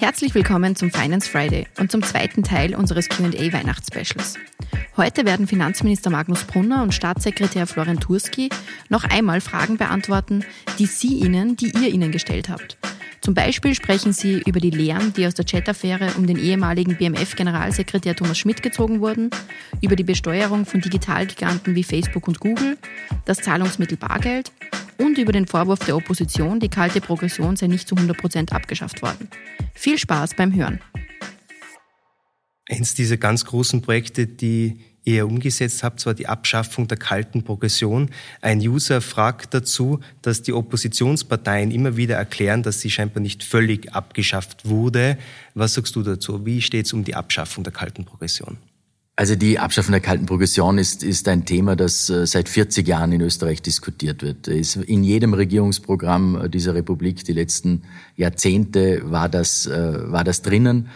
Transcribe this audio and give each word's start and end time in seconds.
Herzlich 0.00 0.34
willkommen 0.34 0.76
zum 0.76 0.90
Finance 0.90 1.28
Friday 1.28 1.66
und 1.78 1.90
zum 1.90 2.02
zweiten 2.02 2.42
Teil 2.42 2.74
unseres 2.74 3.08
QA 3.08 3.52
Weihnachtsspecials. 3.52 4.36
Heute 4.96 5.24
werden 5.24 5.46
Finanzminister 5.46 6.10
Magnus 6.10 6.44
Brunner 6.44 6.82
und 6.82 6.94
Staatssekretär 6.94 7.66
Florian 7.66 8.00
Turski 8.00 8.48
noch 8.88 9.04
einmal 9.04 9.40
Fragen 9.40 9.76
beantworten, 9.76 10.44
die 10.78 10.86
Sie 10.86 11.18
Ihnen, 11.18 11.56
die 11.56 11.70
ihr 11.70 11.88
Ihnen 11.88 12.12
gestellt 12.12 12.48
habt. 12.48 12.78
Zum 13.20 13.34
Beispiel 13.34 13.74
sprechen 13.74 14.12
sie 14.12 14.42
über 14.46 14.60
die 14.60 14.70
Lehren, 14.70 15.12
die 15.12 15.26
aus 15.26 15.34
der 15.34 15.44
Chat-Affäre 15.44 16.12
um 16.16 16.26
den 16.26 16.38
ehemaligen 16.38 16.96
BMF-Generalsekretär 16.96 18.16
Thomas 18.16 18.38
Schmidt 18.38 18.62
gezogen 18.62 19.00
wurden, 19.00 19.30
über 19.82 19.96
die 19.96 20.04
Besteuerung 20.04 20.64
von 20.64 20.80
Digitalgiganten 20.80 21.74
wie 21.74 21.84
Facebook 21.84 22.28
und 22.28 22.40
Google, 22.40 22.78
das 23.24 23.38
Zahlungsmittel 23.38 23.98
Bargeld 23.98 24.52
und 24.98 25.18
über 25.18 25.32
den 25.32 25.46
Vorwurf 25.46 25.80
der 25.80 25.96
Opposition, 25.96 26.60
die 26.60 26.68
kalte 26.68 27.00
Progression 27.00 27.56
sei 27.56 27.68
nicht 27.68 27.88
zu 27.88 27.94
100 27.94 28.16
Prozent 28.16 28.52
abgeschafft 28.52 29.02
worden. 29.02 29.28
Viel 29.74 29.98
Spaß 29.98 30.34
beim 30.34 30.54
Hören. 30.54 30.80
Eins 32.68 32.94
dieser 32.94 33.16
ganz 33.16 33.44
großen 33.46 33.80
Projekte, 33.80 34.26
die 34.26 34.80
ihr 35.04 35.26
umgesetzt 35.26 35.82
habt, 35.82 36.00
zwar 36.00 36.12
die 36.12 36.26
Abschaffung 36.26 36.86
der 36.86 36.98
kalten 36.98 37.42
Progression. 37.42 38.10
Ein 38.42 38.58
User 38.60 39.00
fragt 39.00 39.54
dazu, 39.54 40.00
dass 40.20 40.42
die 40.42 40.52
Oppositionsparteien 40.52 41.70
immer 41.70 41.96
wieder 41.96 42.16
erklären, 42.16 42.62
dass 42.62 42.80
sie 42.80 42.90
scheinbar 42.90 43.22
nicht 43.22 43.42
völlig 43.42 43.94
abgeschafft 43.94 44.68
wurde. 44.68 45.16
Was 45.54 45.74
sagst 45.74 45.96
du 45.96 46.02
dazu? 46.02 46.44
Wie 46.44 46.60
steht 46.60 46.86
es 46.86 46.92
um 46.92 47.04
die 47.04 47.14
Abschaffung 47.14 47.64
der 47.64 47.72
kalten 47.72 48.04
Progression? 48.04 48.58
Also 49.18 49.34
die 49.34 49.58
Abschaffung 49.58 49.90
der 49.90 50.00
kalten 50.00 50.26
Progression 50.26 50.78
ist, 50.78 51.02
ist 51.02 51.26
ein 51.26 51.44
Thema, 51.44 51.74
das 51.74 52.08
äh, 52.08 52.24
seit 52.24 52.48
40 52.48 52.86
Jahren 52.86 53.10
in 53.10 53.20
Österreich 53.20 53.60
diskutiert 53.60 54.22
wird. 54.22 54.46
In 54.46 55.02
jedem 55.02 55.34
Regierungsprogramm 55.34 56.48
dieser 56.52 56.76
Republik 56.76 57.24
die 57.24 57.32
letzten 57.32 57.82
Jahrzehnte 58.14 59.10
war 59.10 59.28
das, 59.28 59.66
äh, 59.66 60.12
war 60.12 60.22
das 60.22 60.42
drinnen. 60.42 60.88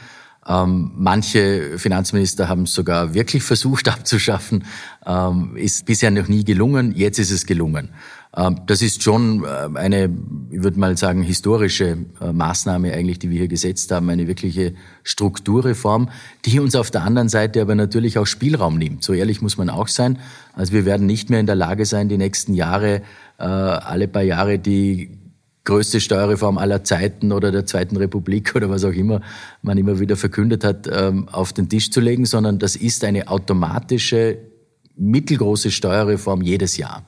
Ähm, 0.47 0.93
manche 0.95 1.79
Finanzminister 1.79 2.49
haben 2.49 2.63
es 2.63 2.75
sogar 2.75 3.13
wirklich 3.13 3.43
versucht 3.53 3.89
abzuschaffen, 3.89 4.67
ähm, 5.05 5.57
ist 5.57 5.87
bisher 5.87 6.13
noch 6.13 6.29
nie 6.29 6.45
gelungen. 6.45 6.95
Jetzt 6.95 7.19
ist 7.19 7.33
es 7.33 7.45
gelungen. 7.45 7.89
Ähm, 8.37 8.61
das 8.67 8.83
ist 8.83 9.03
schon 9.03 9.45
äh, 9.45 9.79
eine, 9.79 10.11
ich 10.51 10.63
würde 10.63 10.79
mal 10.79 10.97
sagen, 10.97 11.23
historische 11.23 11.99
äh, 12.21 12.33
Maßnahme 12.33 12.93
eigentlich, 12.93 13.19
die 13.19 13.31
wir 13.31 13.39
hier 13.39 13.49
gesetzt 13.49 13.91
haben, 13.93 14.09
eine 14.09 14.27
wirkliche 14.27 14.75
Strukturreform, 15.03 16.09
die 16.45 16.61
uns 16.61 16.75
auf 16.75 16.91
der 16.91 17.03
anderen 17.03 17.29
Seite 17.29 17.61
aber 17.61 17.75
natürlich 17.75 18.19
auch 18.19 18.27
Spielraum 18.27 18.79
nimmt. 18.79 19.05
So 19.05 19.13
ehrlich 19.13 19.43
muss 19.43 19.59
man 19.59 19.69
auch 19.69 19.89
sein. 19.89 20.19
Also 20.55 20.73
wir 20.73 20.85
werden 20.85 21.07
nicht 21.07 21.31
mehr 21.31 21.41
in 21.41 21.47
der 21.47 21.57
Lage 21.57 21.85
sein, 21.85 22.09
die 22.09 22.19
nächsten 22.19 22.55
Jahre 22.55 23.03
äh, 23.39 23.45
alle 23.45 24.09
paar 24.09 24.23
Jahre 24.23 24.59
die 24.59 25.19
größte 25.65 26.01
Steuerreform 26.01 26.59
aller 26.59 26.83
Zeiten 26.85 27.33
oder 27.33 27.53
der 27.53 27.67
Zweiten 27.67 27.97
Republik 27.97 28.57
oder 28.57 28.69
was 28.69 28.85
auch 28.85 28.93
immer 28.93 29.21
man 29.61 29.79
immer 29.79 30.01
wieder 30.01 30.17
verkündet 30.17 30.65
hat, 30.65 30.89
ähm, 30.91 31.29
auf 31.29 31.53
den 31.53 31.69
Tisch 31.69 31.91
zu 31.91 32.01
legen, 32.01 32.25
sondern 32.25 32.59
das 32.59 32.77
ist 32.77 33.05
eine 33.05 33.29
automatische, 33.29 34.39
mittelgroße 34.97 35.71
Steuerreform 35.71 36.43
jedes 36.43 36.77
Jahr. 36.77 37.05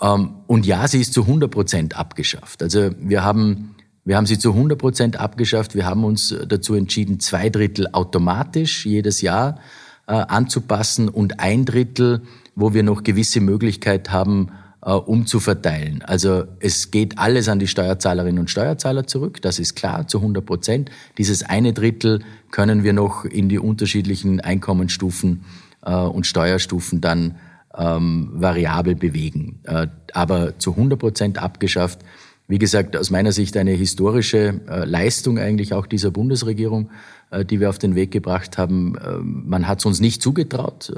Ähm, 0.00 0.34
und 0.46 0.66
ja, 0.66 0.86
sie 0.88 1.00
ist 1.00 1.12
zu 1.12 1.22
100 1.22 1.50
Prozent 1.50 1.96
abgeschafft. 1.96 2.62
Also 2.62 2.90
wir 2.98 3.22
haben, 3.24 3.76
wir 4.04 4.16
haben 4.16 4.26
sie 4.26 4.38
zu 4.38 4.50
100 4.50 4.78
Prozent 4.78 5.16
abgeschafft. 5.18 5.74
Wir 5.74 5.86
haben 5.86 6.04
uns 6.04 6.34
dazu 6.48 6.74
entschieden, 6.74 7.20
zwei 7.20 7.50
Drittel 7.50 7.88
automatisch 7.92 8.86
jedes 8.86 9.20
Jahr 9.20 9.58
äh, 10.06 10.12
anzupassen 10.12 11.08
und 11.08 11.40
ein 11.40 11.64
Drittel, 11.64 12.22
wo 12.54 12.74
wir 12.74 12.82
noch 12.82 13.02
gewisse 13.02 13.40
Möglichkeit 13.40 14.10
haben, 14.10 14.50
äh, 14.84 14.92
umzuverteilen. 14.92 16.02
Also 16.02 16.44
es 16.58 16.90
geht 16.90 17.18
alles 17.18 17.48
an 17.48 17.58
die 17.58 17.68
Steuerzahlerinnen 17.68 18.40
und 18.40 18.50
Steuerzahler 18.50 19.06
zurück, 19.06 19.40
das 19.40 19.58
ist 19.58 19.74
klar, 19.74 20.08
zu 20.08 20.18
100 20.18 20.44
Prozent. 20.44 20.90
Dieses 21.18 21.44
eine 21.44 21.72
Drittel 21.72 22.20
können 22.50 22.82
wir 22.82 22.92
noch 22.92 23.24
in 23.24 23.48
die 23.48 23.58
unterschiedlichen 23.58 24.40
Einkommensstufen 24.40 25.44
äh, 25.84 25.94
und 25.94 26.26
Steuerstufen 26.26 27.00
dann 27.00 27.36
ähm, 27.76 28.30
variabel 28.32 28.94
bewegen. 28.94 29.60
Äh, 29.64 29.88
aber 30.12 30.58
zu 30.58 30.72
100 30.72 30.98
Prozent 30.98 31.38
abgeschafft. 31.38 32.00
Wie 32.48 32.58
gesagt, 32.58 32.96
aus 32.96 33.10
meiner 33.10 33.32
Sicht 33.32 33.56
eine 33.56 33.72
historische 33.72 34.60
äh, 34.68 34.84
Leistung 34.84 35.38
eigentlich 35.38 35.72
auch 35.72 35.86
dieser 35.86 36.10
Bundesregierung, 36.10 36.90
äh, 37.30 37.44
die 37.44 37.60
wir 37.60 37.68
auf 37.68 37.78
den 37.78 37.94
Weg 37.94 38.10
gebracht 38.10 38.58
haben. 38.58 38.96
Äh, 38.96 39.18
man 39.18 39.68
hat 39.68 39.78
es 39.78 39.86
uns 39.86 40.00
nicht 40.00 40.22
zugetraut. 40.22 40.92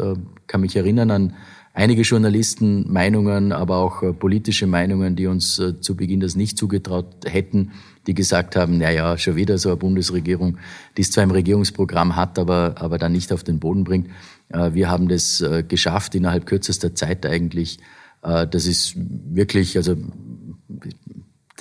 kann 0.46 0.60
mich 0.60 0.76
erinnern 0.76 1.10
an 1.10 1.34
einige 1.74 2.02
Journalisten 2.02 2.90
Meinungen, 2.90 3.52
aber 3.52 3.76
auch 3.76 4.02
äh, 4.02 4.12
politische 4.12 4.66
Meinungen, 4.66 5.16
die 5.16 5.26
uns 5.26 5.58
äh, 5.58 5.80
zu 5.80 5.96
Beginn 5.96 6.20
das 6.20 6.36
nicht 6.36 6.56
zugetraut 6.56 7.06
hätten, 7.26 7.72
die 8.06 8.14
gesagt 8.14 8.56
haben, 8.56 8.78
na 8.78 8.90
ja, 8.90 9.18
schon 9.18 9.36
wieder 9.36 9.58
so 9.58 9.68
eine 9.70 9.76
Bundesregierung, 9.76 10.58
die 10.96 11.02
es 11.02 11.10
zwar 11.10 11.24
im 11.24 11.32
Regierungsprogramm 11.32 12.16
hat, 12.16 12.38
aber, 12.38 12.76
aber 12.78 12.96
dann 12.98 13.12
nicht 13.12 13.32
auf 13.32 13.42
den 13.42 13.58
Boden 13.58 13.84
bringt. 13.84 14.08
Äh, 14.48 14.74
wir 14.74 14.90
haben 14.90 15.08
das 15.08 15.44
geschafft 15.68 16.14
innerhalb 16.14 16.46
kürzester 16.46 16.94
Zeit 16.94 17.26
eigentlich. 17.26 17.78
Das 18.22 18.64
ist 18.64 18.94
wirklich, 18.96 19.76
also 19.76 19.96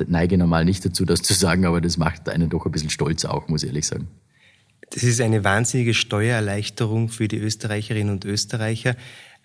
neige 0.08 0.38
normal 0.38 0.66
nicht 0.66 0.86
dazu, 0.86 1.04
das 1.04 1.22
zu 1.22 1.34
sagen, 1.34 1.66
aber 1.66 1.82
das 1.82 1.98
macht 1.98 2.30
einen 2.30 2.50
doch 2.50 2.66
ein 2.66 2.72
bisschen 2.72 2.90
stolz 2.90 3.26
auch, 3.26 3.48
muss 3.50 3.64
ich 3.64 3.68
ehrlich 3.70 3.86
sagen. 3.86 4.08
Das 4.90 5.04
ist 5.04 5.22
eine 5.22 5.44
wahnsinnige 5.44 5.94
Steuererleichterung 5.94 7.10
für 7.10 7.28
die 7.28 7.38
Österreicherinnen 7.38 8.14
und 8.14 8.26
Österreicher. 8.26 8.96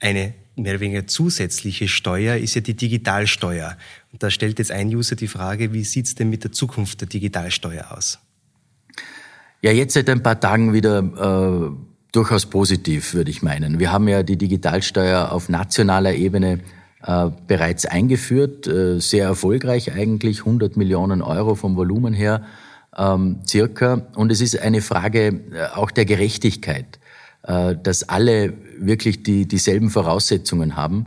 Eine 0.00 0.34
mehr 0.56 0.74
oder 0.74 0.80
weniger 0.80 1.06
zusätzliche 1.06 1.88
Steuer 1.88 2.36
ist 2.36 2.54
ja 2.54 2.60
die 2.60 2.74
Digitalsteuer. 2.74 3.76
Und 4.12 4.22
da 4.22 4.30
stellt 4.30 4.58
jetzt 4.58 4.70
ein 4.70 4.88
User 4.88 5.16
die 5.16 5.28
Frage, 5.28 5.72
wie 5.72 5.84
sieht 5.84 6.06
es 6.06 6.14
denn 6.14 6.28
mit 6.28 6.44
der 6.44 6.52
Zukunft 6.52 7.00
der 7.00 7.08
Digitalsteuer 7.08 7.96
aus? 7.96 8.18
Ja, 9.62 9.72
jetzt 9.72 9.94
seit 9.94 10.08
ein 10.10 10.22
paar 10.22 10.38
Tagen 10.38 10.72
wieder 10.72 10.98
äh, 10.98 11.70
durchaus 12.12 12.46
positiv, 12.46 13.14
würde 13.14 13.30
ich 13.30 13.42
meinen. 13.42 13.78
Wir 13.78 13.92
haben 13.92 14.08
ja 14.08 14.22
die 14.22 14.36
Digitalsteuer 14.36 15.32
auf 15.32 15.48
nationaler 15.48 16.14
Ebene 16.14 16.60
äh, 17.02 17.30
bereits 17.46 17.86
eingeführt, 17.86 18.66
äh, 18.66 18.98
sehr 19.00 19.26
erfolgreich 19.26 19.92
eigentlich, 19.92 20.40
100 20.40 20.76
Millionen 20.76 21.22
Euro 21.22 21.54
vom 21.54 21.76
Volumen 21.76 22.14
her 22.14 22.42
ähm, 22.96 23.40
circa. 23.46 24.06
Und 24.14 24.32
es 24.32 24.40
ist 24.40 24.58
eine 24.58 24.80
Frage 24.80 25.40
äh, 25.52 25.66
auch 25.74 25.90
der 25.90 26.04
Gerechtigkeit. 26.04 26.98
Äh, 27.48 27.76
dass 27.82 28.06
alle 28.08 28.52
wirklich 28.78 29.22
die, 29.22 29.46
dieselben 29.46 29.88
Voraussetzungen 29.88 30.76
haben. 30.76 31.06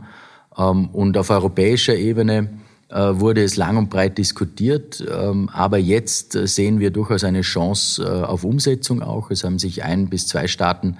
Ähm, 0.58 0.88
und 0.88 1.16
auf 1.16 1.30
europäischer 1.30 1.94
Ebene 1.94 2.48
wurde 2.94 3.42
es 3.42 3.56
lang 3.56 3.76
und 3.78 3.88
breit 3.88 4.18
diskutiert, 4.18 5.02
ähm, 5.10 5.48
aber 5.50 5.78
jetzt 5.78 6.34
äh, 6.34 6.46
sehen 6.46 6.78
wir 6.78 6.90
durchaus 6.90 7.24
eine 7.24 7.40
Chance 7.40 8.28
auf 8.28 8.44
Umsetzung 8.44 9.02
auch. 9.02 9.30
Es 9.30 9.44
haben 9.44 9.58
sich 9.58 9.82
ein 9.82 10.08
bis 10.08 10.26
zwei 10.26 10.46
Staaten 10.46 10.98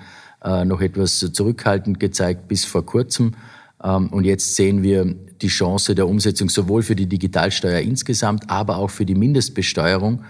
noch 0.65 0.81
etwas 0.81 1.21
zurückhaltend 1.33 2.01
gezeigt 2.01 2.49
bis 2.49 2.65
vor 2.65 2.85
kurzem. 2.85 3.35
Ähm, 3.83 4.09
und 4.09 4.25
jetzt 4.25 4.57
sehen 4.57 4.83
wir 4.83 5.05
die 5.05 5.49
Chance 5.49 5.95
der 5.95 6.09
Umsetzung 6.09 6.49
sowohl 6.49 6.83
für 6.83 6.95
die 6.95 7.07
Digitalsteuer 7.07 7.81
insgesamt, 7.81 8.49
aber 8.49 8.77
auch 8.77 8.91
für 8.91 9.05
die 9.05 9.15
Mindestbesteuerung. 9.15 10.25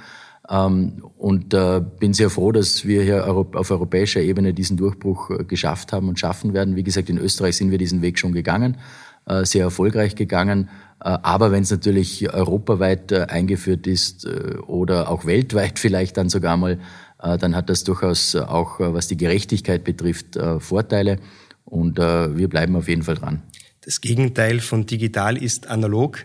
Ähm, 0.48 1.04
und 1.18 1.54
äh, 1.54 1.82
bin 2.00 2.14
sehr 2.14 2.30
froh, 2.30 2.52
dass 2.52 2.84
wir 2.84 3.02
hier 3.02 3.26
auf 3.28 3.70
europäischer 3.70 4.20
Ebene 4.20 4.54
diesen 4.54 4.76
Durchbruch 4.76 5.30
äh, 5.30 5.44
geschafft 5.44 5.92
haben 5.92 6.08
und 6.08 6.18
schaffen 6.18 6.52
werden. 6.52 6.76
Wie 6.76 6.82
gesagt, 6.82 7.10
in 7.10 7.18
Österreich 7.18 7.56
sind 7.56 7.70
wir 7.70 7.78
diesen 7.78 8.02
Weg 8.02 8.18
schon 8.18 8.32
gegangen, 8.32 8.78
äh, 9.26 9.44
sehr 9.44 9.64
erfolgreich 9.64 10.16
gegangen. 10.16 10.68
Aber 11.04 11.50
wenn 11.50 11.64
es 11.64 11.70
natürlich 11.70 12.32
europaweit 12.32 13.12
eingeführt 13.12 13.86
ist 13.86 14.26
oder 14.66 15.08
auch 15.08 15.26
weltweit 15.26 15.78
vielleicht 15.80 16.16
dann 16.16 16.28
sogar 16.28 16.56
mal, 16.56 16.78
dann 17.18 17.56
hat 17.56 17.70
das 17.70 17.84
durchaus 17.84 18.36
auch, 18.36 18.78
was 18.78 19.08
die 19.08 19.16
Gerechtigkeit 19.16 19.82
betrifft, 19.84 20.38
Vorteile. 20.58 21.18
Und 21.64 21.98
wir 21.98 22.48
bleiben 22.48 22.76
auf 22.76 22.88
jeden 22.88 23.02
Fall 23.02 23.16
dran. 23.16 23.42
Das 23.84 24.00
Gegenteil 24.00 24.60
von 24.60 24.86
digital 24.86 25.36
ist 25.36 25.66
analog. 25.66 26.24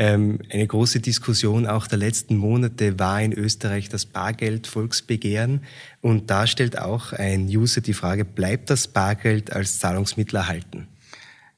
Ähm, 0.00 0.38
eine 0.50 0.66
große 0.66 1.00
Diskussion 1.00 1.66
auch 1.66 1.88
der 1.88 1.98
letzten 1.98 2.36
Monate 2.36 3.00
war 3.00 3.20
in 3.20 3.32
Österreich 3.32 3.88
das 3.88 4.06
Bargeld-Volksbegehren. 4.06 5.62
Und 6.00 6.30
da 6.30 6.46
stellt 6.46 6.78
auch 6.78 7.12
ein 7.12 7.48
User 7.48 7.80
die 7.80 7.94
Frage, 7.94 8.24
bleibt 8.24 8.70
das 8.70 8.86
Bargeld 8.86 9.52
als 9.52 9.80
Zahlungsmittel 9.80 10.36
erhalten? 10.36 10.86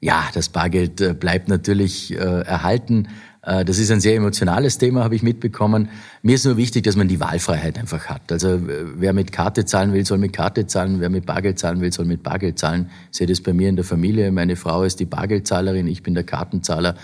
Ja, 0.00 0.30
das 0.32 0.48
Bargeld 0.48 1.00
äh, 1.02 1.12
bleibt 1.12 1.48
natürlich 1.48 2.12
äh, 2.12 2.16
erhalten. 2.16 3.08
Äh, 3.42 3.66
das 3.66 3.78
ist 3.78 3.90
ein 3.90 4.00
sehr 4.00 4.16
emotionales 4.16 4.78
Thema, 4.78 5.04
habe 5.04 5.14
ich 5.14 5.22
mitbekommen. 5.22 5.90
Mir 6.22 6.36
ist 6.36 6.46
nur 6.46 6.56
wichtig, 6.56 6.84
dass 6.84 6.96
man 6.96 7.06
die 7.06 7.20
Wahlfreiheit 7.20 7.78
einfach 7.78 8.06
hat. 8.06 8.32
Also 8.32 8.60
wer 8.62 9.12
mit 9.12 9.30
Karte 9.30 9.66
zahlen 9.66 9.92
will, 9.92 10.06
soll 10.06 10.16
mit 10.16 10.32
Karte 10.32 10.66
zahlen. 10.66 11.00
Wer 11.00 11.10
mit 11.10 11.26
Bargeld 11.26 11.58
zahlen 11.58 11.82
will, 11.82 11.92
soll 11.92 12.06
mit 12.06 12.22
Bargeld 12.22 12.58
zahlen. 12.58 12.88
Ich 13.12 13.18
sehe 13.18 13.26
das 13.26 13.42
bei 13.42 13.52
mir 13.52 13.68
in 13.68 13.76
der 13.76 13.84
Familie. 13.84 14.32
Meine 14.32 14.56
Frau 14.56 14.84
ist 14.84 15.00
die 15.00 15.04
Bargeldzahlerin, 15.04 15.86
ich 15.86 16.02
bin 16.02 16.14
der 16.14 16.24
Kartenzahler. 16.24 16.96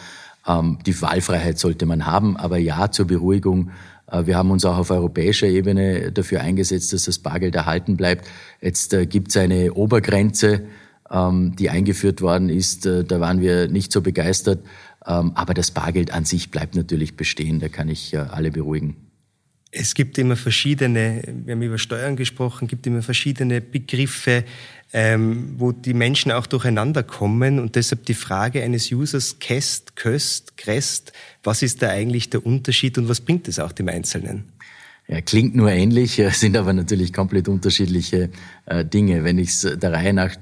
Ähm, 0.46 0.78
die 0.86 1.00
Wahlfreiheit 1.02 1.58
sollte 1.58 1.84
man 1.84 2.06
haben, 2.06 2.38
aber 2.38 2.56
ja, 2.56 2.90
zur 2.90 3.06
Beruhigung. 3.06 3.70
Wir 4.24 4.36
haben 4.36 4.52
uns 4.52 4.64
auch 4.64 4.78
auf 4.78 4.92
europäischer 4.92 5.48
Ebene 5.48 6.12
dafür 6.12 6.40
eingesetzt, 6.40 6.92
dass 6.92 7.06
das 7.06 7.18
Bargeld 7.18 7.56
erhalten 7.56 7.96
bleibt. 7.96 8.24
Jetzt 8.60 8.96
gibt 9.10 9.30
es 9.30 9.36
eine 9.36 9.72
Obergrenze, 9.72 10.62
die 11.10 11.70
eingeführt 11.70 12.20
worden 12.20 12.48
ist. 12.48 12.86
Äh, 12.86 13.04
da 13.04 13.20
waren 13.20 13.40
wir 13.40 13.68
nicht 13.68 13.92
so 13.92 14.00
begeistert. 14.02 14.64
Ähm, 15.06 15.32
aber 15.34 15.54
das 15.54 15.70
Bargeld 15.70 16.12
an 16.12 16.24
sich 16.24 16.50
bleibt 16.50 16.74
natürlich 16.74 17.16
bestehen, 17.16 17.60
da 17.60 17.68
kann 17.68 17.88
ich 17.88 18.18
alle 18.18 18.50
beruhigen. 18.50 18.96
Es 19.70 19.94
gibt 19.94 20.16
immer 20.16 20.36
verschiedene, 20.36 21.22
wir 21.44 21.52
haben 21.52 21.62
über 21.62 21.78
Steuern 21.78 22.16
gesprochen, 22.16 22.66
gibt 22.66 22.86
immer 22.86 23.02
verschiedene 23.02 23.60
Begriffe, 23.60 24.44
ähm, 24.92 25.54
wo 25.58 25.72
die 25.72 25.92
Menschen 25.92 26.32
auch 26.32 26.46
durcheinander 26.46 27.02
kommen 27.02 27.58
und 27.58 27.74
deshalb 27.74 28.06
die 28.06 28.14
Frage 28.14 28.62
eines 28.62 28.90
Users, 28.90 29.38
Käst, 29.38 29.96
Köst, 29.96 30.56
Krest, 30.56 31.12
was 31.42 31.62
ist 31.62 31.82
da 31.82 31.90
eigentlich 31.90 32.30
der 32.30 32.46
Unterschied 32.46 32.96
und 32.96 33.08
was 33.08 33.20
bringt 33.20 33.48
es 33.48 33.58
auch 33.58 33.72
dem 33.72 33.88
Einzelnen? 33.88 34.44
Ja, 35.08 35.20
klingt 35.20 35.54
nur 35.54 35.70
ähnlich, 35.70 36.22
sind 36.32 36.56
aber 36.56 36.72
natürlich 36.72 37.12
komplett 37.12 37.48
unterschiedliche 37.48 38.30
äh, 38.64 38.84
Dinge. 38.84 39.24
Wenn 39.24 39.38
ich 39.38 39.50
es 39.50 39.60
der 39.78 39.92
Reihe 39.92 40.12
nach 40.12 40.34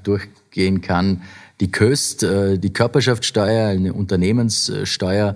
durchgehen 0.54 0.80
kann, 0.80 1.22
die 1.60 1.70
Köst, 1.70 2.22
äh, 2.22 2.58
die 2.58 2.72
Körperschaftssteuer, 2.72 3.68
eine 3.68 3.92
Unternehmenssteuer, 3.92 5.34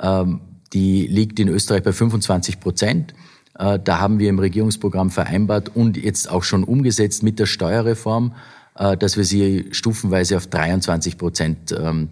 ähm, 0.00 0.40
die 0.72 1.06
liegt 1.06 1.38
in 1.38 1.48
Österreich 1.48 1.82
bei 1.82 1.92
25 1.92 2.60
Prozent. 2.60 3.14
Äh, 3.58 3.78
da 3.82 4.00
haben 4.00 4.18
wir 4.18 4.28
im 4.28 4.38
Regierungsprogramm 4.38 5.10
vereinbart 5.10 5.74
und 5.74 5.96
jetzt 5.96 6.30
auch 6.30 6.42
schon 6.42 6.64
umgesetzt 6.64 7.22
mit 7.22 7.38
der 7.38 7.46
Steuerreform, 7.46 8.34
äh, 8.76 8.96
dass 8.96 9.16
wir 9.16 9.24
sie 9.24 9.68
stufenweise 9.70 10.36
auf 10.36 10.48
23 10.48 11.16
Prozent 11.18 11.72
ähm, 11.72 12.08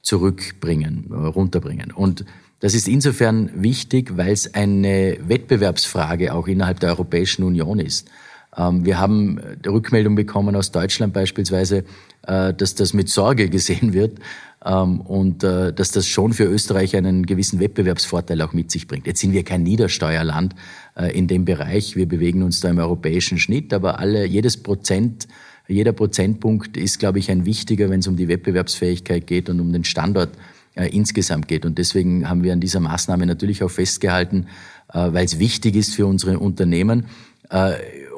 zurückbringen, 0.00 1.12
runterbringen. 1.12 1.92
Und 1.92 2.24
das 2.60 2.74
ist 2.74 2.88
insofern 2.88 3.50
wichtig, 3.54 4.16
weil 4.16 4.32
es 4.32 4.54
eine 4.54 5.18
Wettbewerbsfrage 5.20 6.34
auch 6.34 6.48
innerhalb 6.48 6.80
der 6.80 6.90
Europäischen 6.90 7.44
Union 7.44 7.78
ist. 7.78 8.08
Ähm, 8.56 8.84
wir 8.84 8.98
haben 8.98 9.40
Rückmeldung 9.66 10.14
bekommen 10.14 10.56
aus 10.56 10.70
Deutschland 10.70 11.12
beispielsweise, 11.12 11.84
dass 12.22 12.74
das 12.74 12.92
mit 12.92 13.08
Sorge 13.08 13.48
gesehen 13.48 13.94
wird, 13.94 14.18
ähm, 14.64 15.00
und 15.02 15.44
äh, 15.44 15.72
dass 15.72 15.92
das 15.92 16.08
schon 16.08 16.32
für 16.32 16.44
Österreich 16.44 16.96
einen 16.96 17.26
gewissen 17.26 17.60
Wettbewerbsvorteil 17.60 18.42
auch 18.42 18.52
mit 18.52 18.72
sich 18.72 18.88
bringt. 18.88 19.06
Jetzt 19.06 19.20
sind 19.20 19.32
wir 19.32 19.44
kein 19.44 19.62
Niedersteuerland 19.62 20.54
äh, 20.96 21.16
in 21.16 21.28
dem 21.28 21.44
Bereich. 21.44 21.94
Wir 21.94 22.06
bewegen 22.06 22.42
uns 22.42 22.60
da 22.60 22.68
im 22.68 22.78
europäischen 22.78 23.38
Schnitt, 23.38 23.72
aber 23.72 24.00
alle, 24.00 24.26
jedes 24.26 24.56
Prozent, 24.56 25.28
jeder 25.68 25.92
Prozentpunkt 25.92 26.76
ist, 26.76 26.98
glaube 26.98 27.20
ich, 27.20 27.30
ein 27.30 27.46
wichtiger, 27.46 27.88
wenn 27.88 28.00
es 28.00 28.08
um 28.08 28.16
die 28.16 28.26
Wettbewerbsfähigkeit 28.26 29.26
geht 29.26 29.48
und 29.48 29.60
um 29.60 29.72
den 29.72 29.84
Standort 29.84 30.30
äh, 30.74 30.88
insgesamt 30.88 31.46
geht. 31.46 31.64
Und 31.64 31.78
deswegen 31.78 32.28
haben 32.28 32.42
wir 32.42 32.52
an 32.52 32.60
dieser 32.60 32.80
Maßnahme 32.80 33.26
natürlich 33.26 33.62
auch 33.62 33.70
festgehalten, 33.70 34.46
weil 34.90 35.26
es 35.26 35.38
wichtig 35.38 35.76
ist 35.76 35.94
für 35.94 36.06
unsere 36.06 36.38
Unternehmen 36.38 37.04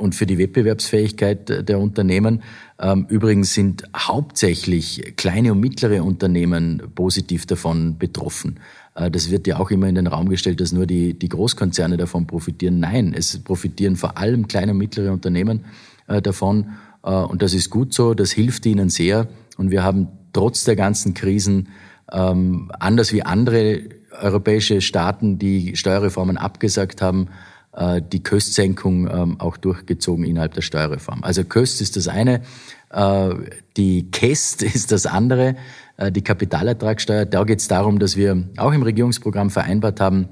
und 0.01 0.15
für 0.15 0.27
die 0.27 0.39
Wettbewerbsfähigkeit 0.39 1.69
der 1.69 1.79
Unternehmen. 1.79 2.43
Ähm, 2.79 3.07
übrigens 3.09 3.53
sind 3.55 3.85
hauptsächlich 3.95 5.15
kleine 5.17 5.53
und 5.53 5.61
mittlere 5.61 6.03
Unternehmen 6.03 6.83
positiv 6.95 7.47
davon 7.47 7.99
betroffen. 7.99 8.59
Äh, 8.95 9.11
das 9.11 9.31
wird 9.31 9.47
ja 9.47 9.59
auch 9.59 9.71
immer 9.71 9.89
in 9.89 9.95
den 9.95 10.07
Raum 10.07 10.29
gestellt, 10.29 10.61
dass 10.61 10.73
nur 10.73 10.87
die, 10.87 11.19
die 11.19 11.29
Großkonzerne 11.29 11.97
davon 11.99 12.27
profitieren. 12.27 12.81
Nein, 12.81 13.15
es 13.15 13.39
profitieren 13.39 13.97
vor 13.97 14.17
allem 14.17 14.49
kleine 14.49 14.73
und 14.73 14.79
mittlere 14.79 15.13
Unternehmen 15.13 15.67
äh, 16.09 16.23
davon. 16.23 16.73
Äh, 17.05 17.11
und 17.11 17.43
das 17.43 17.53
ist 17.53 17.71
gut 17.71 17.93
so, 17.93 18.15
das 18.15 18.33
hilft 18.33 18.65
ihnen 18.67 18.89
sehr. 18.89 19.29
Und 19.59 19.71
wir 19.71 19.85
haben 19.85 20.09
trotz 20.33 20.65
der 20.65 20.77
ganzen 20.77 21.13
Krisen, 21.13 21.69
ähm, 22.11 22.73
anders 22.79 23.13
wie 23.13 23.23
andere 23.23 23.83
europäische 24.21 24.81
Staaten, 24.81 25.39
die 25.39 25.77
Steuerreformen 25.77 26.37
abgesagt 26.37 27.03
haben, 27.03 27.29
äh, 27.73 28.03
die 28.03 28.23
Köstsenkung 28.23 29.09
ähm, 29.09 29.41
auch 29.41 29.57
durchgezogen 29.57 30.25
innerhalb 30.25 30.55
der 30.55 30.63
Steuerreform. 30.63 31.23
Also 31.23 31.45
Köst 31.45 31.81
ist 31.81 31.97
das 31.97 32.09
eine, 32.09 32.43
äh, 32.91 33.31
die 33.77 34.11
Käst 34.11 34.63
ist 34.65 34.91
das 34.91 35.07
andere, 35.07 35.55
äh, 35.97 36.11
die 36.11 36.23
Kapitalertragssteuer. 36.23 37.27
Da 37.27 37.45
geht 37.45 37.61
es 37.61 37.69
darum, 37.69 38.01
dass 38.01 38.17
wir 38.17 38.49
auch 38.57 38.73
im 38.73 38.83
Regierungsprogramm 38.83 39.51
vereinbart 39.51 40.01
haben, 40.01 40.29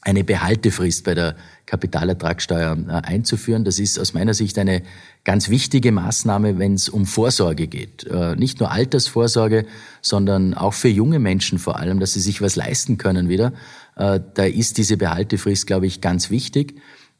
eine 0.00 0.22
Behaltefrist 0.22 1.02
bei 1.02 1.14
der 1.14 1.34
Kapitalertragssteuer 1.64 2.76
einzuführen. 3.02 3.64
Das 3.64 3.80
ist 3.80 3.98
aus 3.98 4.14
meiner 4.14 4.34
Sicht 4.34 4.56
eine 4.56 4.82
ganz 5.24 5.48
wichtige 5.48 5.90
Maßnahme, 5.90 6.60
wenn 6.60 6.74
es 6.74 6.88
um 6.88 7.06
Vorsorge 7.06 7.66
geht. 7.66 8.06
Nicht 8.36 8.60
nur 8.60 8.70
Altersvorsorge, 8.70 9.66
sondern 10.02 10.54
auch 10.54 10.74
für 10.74 10.86
junge 10.86 11.18
Menschen 11.18 11.58
vor 11.58 11.80
allem, 11.80 11.98
dass 11.98 12.12
sie 12.12 12.20
sich 12.20 12.40
was 12.40 12.54
leisten 12.54 12.98
können 12.98 13.28
wieder. 13.28 13.52
Äh, 13.96 14.20
da 14.34 14.44
ist 14.44 14.78
diese 14.78 14.96
Behaltefrist, 14.96 15.66
glaube 15.66 15.86
ich, 15.86 16.00
ganz 16.00 16.30
wichtig. 16.30 16.74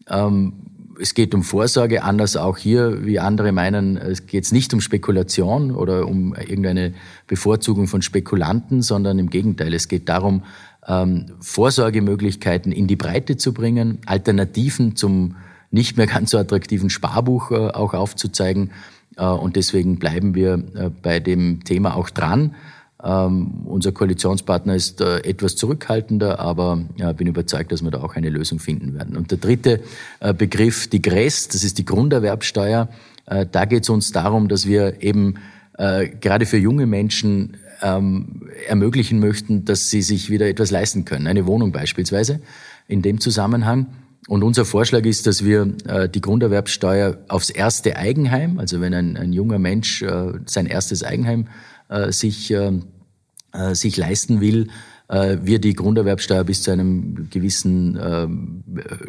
Ähm, 0.08 0.52
es 1.00 1.14
geht 1.14 1.34
um 1.34 1.42
Vorsorge, 1.42 2.02
anders 2.02 2.36
auch 2.36 2.56
hier, 2.56 3.04
wie 3.04 3.18
andere 3.18 3.52
meinen, 3.52 3.96
es 3.96 4.26
geht 4.26 4.50
nicht 4.52 4.72
um 4.72 4.80
Spekulation 4.80 5.70
oder 5.72 6.06
um 6.06 6.34
irgendeine 6.34 6.94
Bevorzugung 7.26 7.86
von 7.86 8.00
Spekulanten, 8.00 8.80
sondern 8.80 9.18
im 9.18 9.28
Gegenteil, 9.28 9.74
es 9.74 9.88
geht 9.88 10.08
darum, 10.08 10.42
ähm, 10.86 11.26
Vorsorgemöglichkeiten 11.40 12.72
in 12.72 12.86
die 12.86 12.96
Breite 12.96 13.36
zu 13.36 13.52
bringen, 13.52 13.98
Alternativen 14.06 14.96
zum 14.96 15.36
nicht 15.70 15.96
mehr 15.96 16.06
ganz 16.06 16.30
so 16.30 16.38
attraktiven 16.38 16.90
Sparbuch 16.90 17.50
äh, 17.50 17.54
auch 17.54 17.92
aufzuzeigen. 17.92 18.70
Äh, 19.16 19.26
und 19.26 19.56
deswegen 19.56 19.98
bleiben 19.98 20.34
wir 20.34 20.92
bei 21.02 21.20
dem 21.20 21.64
Thema 21.64 21.94
auch 21.96 22.08
dran. 22.08 22.54
Ähm, 23.02 23.66
unser 23.66 23.92
Koalitionspartner 23.92 24.74
ist 24.74 25.00
äh, 25.00 25.18
etwas 25.18 25.56
zurückhaltender, 25.56 26.38
aber 26.38 26.82
ja, 26.96 27.12
bin 27.12 27.26
überzeugt, 27.26 27.70
dass 27.70 27.82
wir 27.82 27.90
da 27.90 28.02
auch 28.02 28.16
eine 28.16 28.30
Lösung 28.30 28.58
finden 28.58 28.94
werden. 28.94 29.16
Und 29.16 29.30
der 29.30 29.38
dritte 29.38 29.80
äh, 30.20 30.32
Begriff, 30.32 30.88
die 30.88 31.02
GRES, 31.02 31.48
das 31.48 31.62
ist 31.62 31.76
die 31.76 31.84
Grunderwerbsteuer. 31.84 32.88
Äh, 33.26 33.46
da 33.50 33.66
geht 33.66 33.82
es 33.82 33.90
uns 33.90 34.12
darum, 34.12 34.48
dass 34.48 34.66
wir 34.66 35.02
eben 35.02 35.34
äh, 35.76 36.08
gerade 36.08 36.46
für 36.46 36.56
junge 36.56 36.86
Menschen 36.86 37.58
ähm, 37.82 38.48
ermöglichen 38.66 39.20
möchten, 39.20 39.66
dass 39.66 39.90
sie 39.90 40.00
sich 40.00 40.30
wieder 40.30 40.48
etwas 40.48 40.70
leisten 40.70 41.04
können, 41.04 41.26
eine 41.26 41.46
Wohnung 41.46 41.72
beispielsweise 41.72 42.40
in 42.88 43.02
dem 43.02 43.20
Zusammenhang. 43.20 43.88
Und 44.28 44.42
unser 44.42 44.64
Vorschlag 44.64 45.04
ist, 45.04 45.26
dass 45.26 45.44
wir 45.44 45.74
äh, 45.86 46.08
die 46.08 46.22
Grunderwerbsteuer 46.22 47.18
aufs 47.28 47.50
erste 47.50 47.96
Eigenheim, 47.96 48.58
also 48.58 48.80
wenn 48.80 48.94
ein, 48.94 49.16
ein 49.18 49.32
junger 49.34 49.58
Mensch 49.58 50.02
äh, 50.02 50.32
sein 50.46 50.64
erstes 50.66 51.04
Eigenheim 51.04 51.42
äh, 51.42 51.75
sich 52.10 52.50
äh, 52.50 52.72
äh, 53.56 53.74
sich 53.74 53.96
leisten 53.96 54.40
will, 54.40 54.68
äh, 55.08 55.38
wir 55.42 55.58
die 55.60 55.74
Grunderwerbsteuer 55.74 56.44
bis 56.44 56.62
zu 56.62 56.70
einem 56.70 57.28
gewissen 57.30 57.96
äh, 57.96 58.26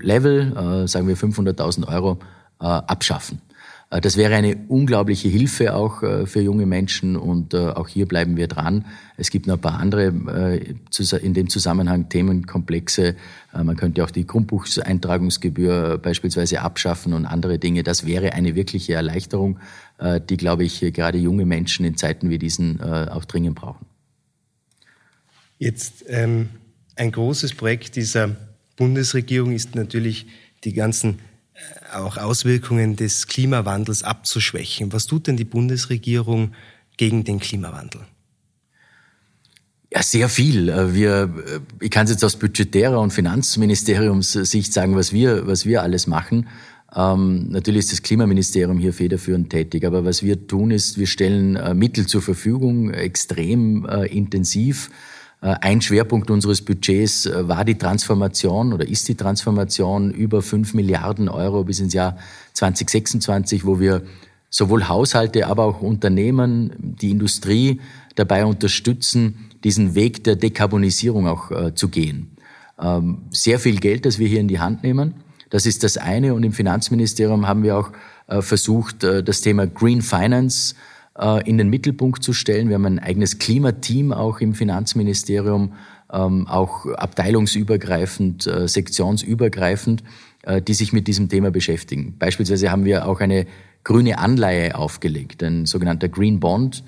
Level, 0.01 0.55
äh, 0.55 0.87
sagen 0.87 1.07
wir 1.07 1.17
500.000 1.17 1.87
Euro, 1.87 2.19
äh, 2.61 2.65
abschaffen. 2.65 3.41
Äh, 3.89 4.01
das 4.01 4.17
wäre 4.17 4.35
eine 4.35 4.57
unglaubliche 4.67 5.27
Hilfe 5.27 5.75
auch 5.75 6.03
äh, 6.03 6.25
für 6.25 6.41
junge 6.41 6.65
Menschen 6.65 7.15
und 7.15 7.55
auch 7.55 7.87
hier 7.87 8.07
bleiben 8.07 8.37
wir 8.37 8.47
dran. 8.47 8.85
Es 9.17 9.29
gibt 9.29 9.47
noch 9.47 9.55
ein 9.55 9.61
paar 9.61 9.79
andere 9.79 10.07
in 10.07 11.33
dem 11.33 11.49
Zusammenhang 11.49 12.09
Themenkomplexe. 12.09 13.15
Man 13.53 13.75
könnte 13.75 14.03
auch 14.03 14.11
die 14.11 14.27
Grundbucheintragungsgebühr 14.27 15.97
beispielsweise 15.97 16.61
abschaffen 16.61 17.13
und 17.13 17.25
andere 17.25 17.57
Dinge. 17.57 17.83
Das 17.83 18.05
wäre 18.05 18.33
eine 18.33 18.55
wirkliche 18.55 18.93
Erleichterung, 18.93 19.59
die, 20.29 20.37
glaube 20.37 20.65
ich, 20.65 20.81
gerade 20.93 21.17
junge 21.17 21.45
Menschen 21.45 21.85
in 21.85 21.97
Zeiten 21.97 22.29
wie 22.29 22.37
diesen 22.37 22.81
auch 22.81 23.25
dringend 23.25 23.55
brauchen. 23.55 23.85
Jetzt 25.57 26.05
ähm, 26.07 26.49
ein 26.95 27.11
großes 27.11 27.55
Projekt 27.55 27.95
dieser 27.95 28.35
Bundesregierung 28.75 29.53
ist 29.53 29.75
natürlich 29.75 30.27
die 30.63 30.73
ganzen 30.73 31.15
äh, 31.15 31.36
auch 31.93 32.17
Auswirkungen 32.17 32.95
des 32.95 33.27
Klimawandels 33.27 34.03
abzuschwächen. 34.03 34.93
Was 34.93 35.05
tut 35.05 35.27
denn 35.27 35.37
die 35.37 35.45
Bundesregierung 35.45 36.53
gegen 36.97 37.23
den 37.23 37.39
Klimawandel? 37.39 38.01
Ja, 39.93 40.03
sehr 40.03 40.29
viel. 40.29 40.69
Äh, 40.69 40.93
wir, 40.93 41.33
äh, 41.45 41.59
ich 41.79 41.89
kann 41.89 42.05
es 42.05 42.11
jetzt 42.11 42.23
aus 42.23 42.35
budgetärer 42.35 42.99
und 42.99 43.11
Finanzministeriumssicht 43.11 44.73
sagen, 44.73 44.95
was 44.95 45.13
wir, 45.13 45.47
was 45.47 45.65
wir 45.65 45.81
alles 45.81 46.07
machen. 46.07 46.47
Ähm, 46.95 47.49
natürlich 47.49 47.79
ist 47.79 47.91
das 47.93 48.01
Klimaministerium 48.01 48.77
hier 48.77 48.93
federführend 48.93 49.49
tätig, 49.49 49.85
aber 49.85 50.05
was 50.05 50.23
wir 50.23 50.47
tun 50.47 50.71
ist, 50.71 50.97
wir 50.97 51.07
stellen 51.07 51.55
äh, 51.55 51.73
Mittel 51.73 52.05
zur 52.05 52.21
Verfügung, 52.21 52.91
extrem 52.91 53.85
äh, 53.85 54.05
intensiv. 54.05 54.89
Äh, 55.41 55.55
ein 55.61 55.81
Schwerpunkt 55.81 56.31
unseres 56.31 56.63
Budgets 56.63 57.25
äh, 57.25 57.47
war 57.47 57.63
die 57.63 57.77
Transformation 57.77 58.73
oder 58.73 58.87
ist 58.87 59.07
die 59.07 59.15
Transformation 59.15 60.11
über 60.11 60.41
fünf 60.41 60.73
Milliarden 60.73 61.29
Euro 61.29 61.63
bis 61.63 61.79
ins 61.79 61.93
Jahr 61.93 62.17
2026, 62.53 63.65
wo 63.65 63.79
wir 63.79 64.03
sowohl 64.49 64.87
Haushalte, 64.87 65.47
aber 65.47 65.65
auch 65.65 65.81
Unternehmen, 65.81 66.73
die 66.79 67.11
Industrie 67.11 67.81
dabei 68.15 68.45
unterstützen, 68.45 69.49
diesen 69.63 69.93
Weg 69.93 70.23
der 70.23 70.37
Dekarbonisierung 70.37 71.27
auch 71.27 71.51
äh, 71.51 71.75
zu 71.75 71.89
gehen. 71.89 72.35
Ähm, 72.79 73.23
sehr 73.31 73.59
viel 73.59 73.79
Geld, 73.79 74.05
das 74.05 74.17
wir 74.17 74.27
hier 74.27 74.39
in 74.39 74.47
die 74.47 74.59
Hand 74.59 74.83
nehmen. 74.83 75.15
Das 75.49 75.65
ist 75.65 75.83
das 75.83 75.97
eine. 75.97 76.33
Und 76.33 76.43
im 76.43 76.51
Finanzministerium 76.51 77.47
haben 77.47 77.63
wir 77.63 77.77
auch 77.77 77.91
versucht, 78.41 79.03
das 79.03 79.39
Thema 79.39 79.65
Green 79.67 80.01
Finance 80.01 80.75
in 81.45 81.57
den 81.57 81.69
Mittelpunkt 81.69 82.23
zu 82.23 82.31
stellen. 82.31 82.69
Wir 82.69 82.75
haben 82.75 82.85
ein 82.85 82.99
eigenes 82.99 83.39
Klimateam 83.39 84.13
auch 84.13 84.39
im 84.39 84.53
Finanzministerium, 84.53 85.73
ähm, 86.11 86.47
auch 86.47 86.85
abteilungsübergreifend, 86.85 88.47
äh, 88.47 88.67
sektionsübergreifend, 88.67 90.03
äh, 90.43 90.61
die 90.61 90.73
sich 90.73 90.93
mit 90.93 91.07
diesem 91.07 91.29
Thema 91.29 91.51
beschäftigen. 91.51 92.15
Beispielsweise 92.17 92.71
haben 92.71 92.85
wir 92.85 93.07
auch 93.07 93.19
eine 93.19 93.45
grüne 93.83 94.17
Anleihe 94.19 94.75
aufgelegt, 94.75 95.43
ein 95.43 95.65
sogenannter 95.65 96.07
Green 96.09 96.39
Bond, 96.39 96.83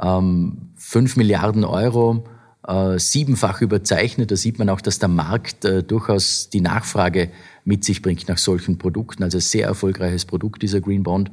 ähm, 0.00 0.70
fünf 0.76 1.16
Milliarden 1.16 1.64
Euro 1.64 2.24
äh, 2.66 2.98
siebenfach 2.98 3.60
überzeichnet. 3.60 4.30
Da 4.30 4.36
sieht 4.36 4.58
man 4.58 4.68
auch, 4.68 4.80
dass 4.80 4.98
der 4.98 5.08
Markt 5.08 5.64
äh, 5.64 5.82
durchaus 5.82 6.50
die 6.50 6.60
Nachfrage 6.60 7.30
mit 7.64 7.84
sich 7.84 8.02
bringt 8.02 8.28
nach 8.28 8.38
solchen 8.38 8.78
Produkten. 8.78 9.22
Also 9.22 9.38
sehr 9.38 9.66
erfolgreiches 9.66 10.24
Produkt, 10.24 10.62
dieser 10.62 10.80
Green 10.80 11.02
Bond. 11.02 11.30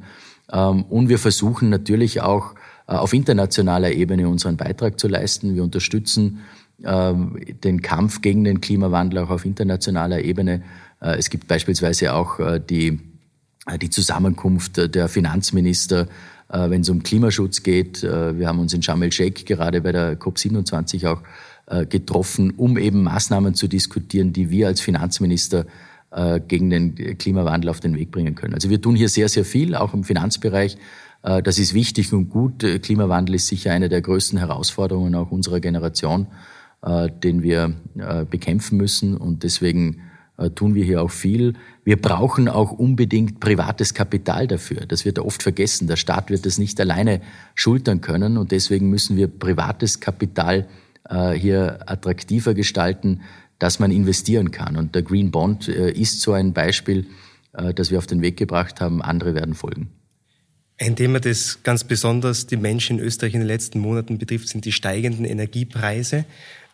Ähm, 0.52 0.84
und 0.84 1.08
wir 1.08 1.18
versuchen 1.18 1.70
natürlich 1.70 2.20
auch 2.20 2.54
äh, 2.88 2.92
auf 2.92 3.12
internationaler 3.12 3.92
Ebene 3.92 4.28
unseren 4.28 4.56
Beitrag 4.56 4.98
zu 4.98 5.08
leisten. 5.08 5.54
Wir 5.54 5.62
unterstützen 5.62 6.40
ähm, 6.84 7.38
den 7.62 7.82
Kampf 7.82 8.22
gegen 8.22 8.44
den 8.44 8.60
Klimawandel 8.60 9.20
auch 9.20 9.30
auf 9.30 9.44
internationaler 9.44 10.22
Ebene. 10.24 10.62
Äh, 11.00 11.16
es 11.18 11.28
gibt 11.28 11.48
beispielsweise 11.48 12.14
auch 12.14 12.40
äh, 12.40 12.60
die, 12.60 12.98
die 13.82 13.90
Zusammenkunft 13.90 14.94
der 14.94 15.08
Finanzminister, 15.08 16.08
wenn 16.48 16.80
es 16.80 16.88
um 16.88 17.02
Klimaschutz 17.02 17.62
geht. 17.62 18.02
Wir 18.02 18.48
haben 18.48 18.60
uns 18.60 18.72
in 18.72 18.82
Sharm 18.82 19.02
el-Sheikh 19.02 19.44
gerade 19.44 19.82
bei 19.82 19.92
der 19.92 20.18
COP27 20.18 21.06
auch 21.06 21.20
getroffen, 21.90 22.54
um 22.56 22.78
eben 22.78 23.02
Maßnahmen 23.02 23.52
zu 23.52 23.68
diskutieren, 23.68 24.32
die 24.32 24.48
wir 24.48 24.68
als 24.68 24.80
Finanzminister 24.80 25.66
gegen 26.48 26.70
den 26.70 27.18
Klimawandel 27.18 27.68
auf 27.68 27.80
den 27.80 27.94
Weg 27.94 28.10
bringen 28.10 28.34
können. 28.34 28.54
Also 28.54 28.70
wir 28.70 28.80
tun 28.80 28.96
hier 28.96 29.10
sehr, 29.10 29.28
sehr 29.28 29.44
viel, 29.44 29.74
auch 29.74 29.92
im 29.92 30.04
Finanzbereich. 30.04 30.78
Das 31.22 31.58
ist 31.58 31.74
wichtig 31.74 32.14
und 32.14 32.30
gut. 32.30 32.60
Klimawandel 32.82 33.34
ist 33.34 33.46
sicher 33.46 33.72
eine 33.72 33.90
der 33.90 34.00
größten 34.00 34.38
Herausforderungen 34.38 35.14
auch 35.14 35.30
unserer 35.30 35.60
Generation. 35.60 36.28
Äh, 36.80 37.10
den 37.10 37.42
wir 37.42 37.74
äh, 37.98 38.24
bekämpfen 38.24 38.76
müssen. 38.76 39.16
Und 39.16 39.42
deswegen 39.42 40.02
äh, 40.36 40.48
tun 40.50 40.76
wir 40.76 40.84
hier 40.84 41.02
auch 41.02 41.10
viel. 41.10 41.54
Wir 41.82 42.00
brauchen 42.00 42.48
auch 42.48 42.70
unbedingt 42.70 43.40
privates 43.40 43.94
Kapital 43.94 44.46
dafür. 44.46 44.86
Das 44.86 45.04
wird 45.04 45.18
oft 45.18 45.42
vergessen. 45.42 45.88
Der 45.88 45.96
Staat 45.96 46.30
wird 46.30 46.46
das 46.46 46.56
nicht 46.56 46.80
alleine 46.80 47.20
schultern 47.56 48.00
können. 48.00 48.38
Und 48.38 48.52
deswegen 48.52 48.90
müssen 48.90 49.16
wir 49.16 49.26
privates 49.26 49.98
Kapital 49.98 50.68
hier 51.34 51.78
attraktiver 51.86 52.52
gestalten, 52.52 53.22
dass 53.58 53.78
man 53.78 53.90
investieren 53.90 54.50
kann. 54.50 54.76
Und 54.76 54.94
der 54.94 55.02
Green 55.02 55.30
Bond 55.30 55.68
ist 55.68 56.20
so 56.20 56.32
ein 56.32 56.52
Beispiel, 56.52 57.06
das 57.52 57.90
wir 57.90 57.98
auf 57.98 58.06
den 58.06 58.22
Weg 58.22 58.36
gebracht 58.36 58.80
haben. 58.80 59.02
Andere 59.02 59.34
werden 59.34 59.54
folgen. 59.54 59.90
Ein 60.80 60.94
Thema, 60.94 61.18
das 61.18 61.64
ganz 61.64 61.82
besonders 61.82 62.46
die 62.46 62.56
Menschen 62.56 62.98
in 62.98 63.04
Österreich 63.04 63.34
in 63.34 63.40
den 63.40 63.48
letzten 63.48 63.80
Monaten 63.80 64.18
betrifft, 64.18 64.48
sind 64.48 64.64
die 64.64 64.72
steigenden 64.72 65.24
Energiepreise. 65.24 66.24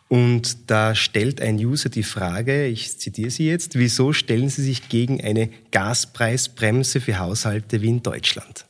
Und 0.07 0.69
da 0.69 0.93
stellt 0.93 1.41
ein 1.41 1.55
User 1.55 1.89
die 1.89 2.03
Frage, 2.03 2.67
ich 2.67 2.99
zitiere 2.99 3.31
Sie 3.31 3.47
jetzt, 3.47 3.75
wieso 3.75 4.13
stellen 4.13 4.49
Sie 4.49 4.61
sich 4.61 4.89
gegen 4.89 5.21
eine 5.21 5.49
Gaspreisbremse 5.71 7.01
für 7.01 7.17
Haushalte 7.17 7.81
wie 7.81 7.89
in 7.89 8.03
Deutschland? 8.03 8.65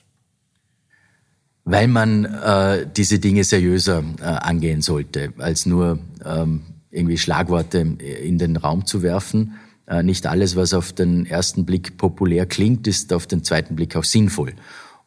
Weil 1.65 1.89
man 1.89 2.23
äh, 2.23 2.87
diese 2.95 3.19
Dinge 3.19 3.43
seriöser 3.43 4.03
äh, 4.21 4.23
angehen 4.23 4.81
sollte, 4.81 5.33
als 5.37 5.65
nur 5.65 5.99
ähm, 6.23 6.61
irgendwie 6.95 7.17
Schlagworte 7.17 7.79
in 7.79 8.37
den 8.37 8.57
Raum 8.57 8.85
zu 8.85 9.03
werfen. 9.03 9.55
Äh, 9.87 10.03
nicht 10.03 10.25
alles, 10.27 10.55
was 10.55 10.73
auf 10.73 10.93
den 10.93 11.25
ersten 11.25 11.65
Blick 11.65 11.97
populär 11.97 12.45
klingt, 12.45 12.87
ist 12.87 13.13
auf 13.13 13.27
den 13.27 13.43
zweiten 13.43 13.75
Blick 13.75 13.95
auch 13.95 14.03
sinnvoll. 14.03 14.53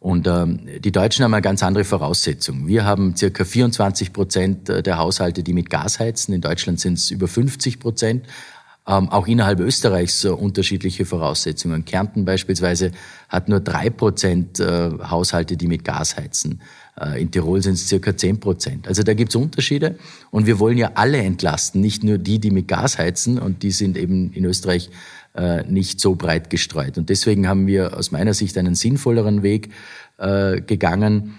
Und 0.01 0.29
ähm, 0.29 0.61
die 0.79 0.93
Deutschen 0.93 1.25
haben 1.25 1.35
eine 1.35 1.43
ganz 1.43 1.63
andere 1.65 1.83
Voraussetzung. 1.83 2.69
Wir 2.69 2.85
haben 2.85 3.17
circa 3.17 3.45
24 3.45 4.13
Prozent 4.13 4.69
der 4.69 4.99
Haushalte, 4.99 5.43
die 5.43 5.53
mit 5.53 5.71
Gas 5.71 5.99
heizen. 5.99 6.33
In 6.33 6.41
Deutschland 6.41 6.79
sind 6.79 6.95
es 6.95 7.11
über 7.11 7.27
50 7.27 7.81
Prozent. 7.81 8.25
Ähm, 8.87 9.11
auch 9.11 9.27
innerhalb 9.27 9.61
Österreichs 9.61 10.25
unterschiedliche 10.25 11.05
Voraussetzungen. 11.05 11.85
Kärnten 11.85 12.25
beispielsweise 12.25 12.93
hat 13.29 13.49
nur 13.49 13.61
drei 13.61 13.91
Prozent 13.91 14.61
äh, 14.61 14.91
Haushalte, 15.03 15.57
die 15.57 15.67
mit 15.67 15.85
Gas 15.85 16.17
heizen. 16.17 16.63
Äh, 17.01 17.23
in 17.23 17.31
Tirol 17.31 17.63
sind 17.63 17.75
es 17.75 17.89
circa 17.89 18.17
10 18.17 18.41
Prozent. 18.41 18.89
Also 18.89 19.03
da 19.03 19.15
gibt 19.15 19.31
es 19.31 19.37
Unterschiede. 19.37 19.99
Und 20.31 20.47
wir 20.47 20.59
wollen 20.59 20.79
ja 20.79 20.93
alle 20.95 21.19
entlasten, 21.19 21.81
nicht 21.81 22.05
nur 22.05 22.19
die, 22.19 22.39
die 22.39 22.51
mit 22.51 22.69
Gas 22.69 22.99
heizen. 22.99 23.39
Und 23.39 23.63
die 23.63 23.71
sind 23.71 23.97
eben 23.97 24.33
in 24.33 24.45
Österreich 24.45 24.91
äh, 25.35 25.63
nicht 25.65 26.01
so 26.01 26.15
breit 26.15 26.51
gestreut. 26.51 26.99
Und 26.99 27.11
deswegen 27.11 27.49
haben 27.49 27.67
wir 27.67 27.97
aus 27.97 28.11
meiner 28.11 28.35
Sicht 28.35 28.57
einen 28.59 28.75
sinnvolleren 28.75 29.43
Weg 29.43 29.71
äh, 30.19 30.61
gegangen, 30.61 31.35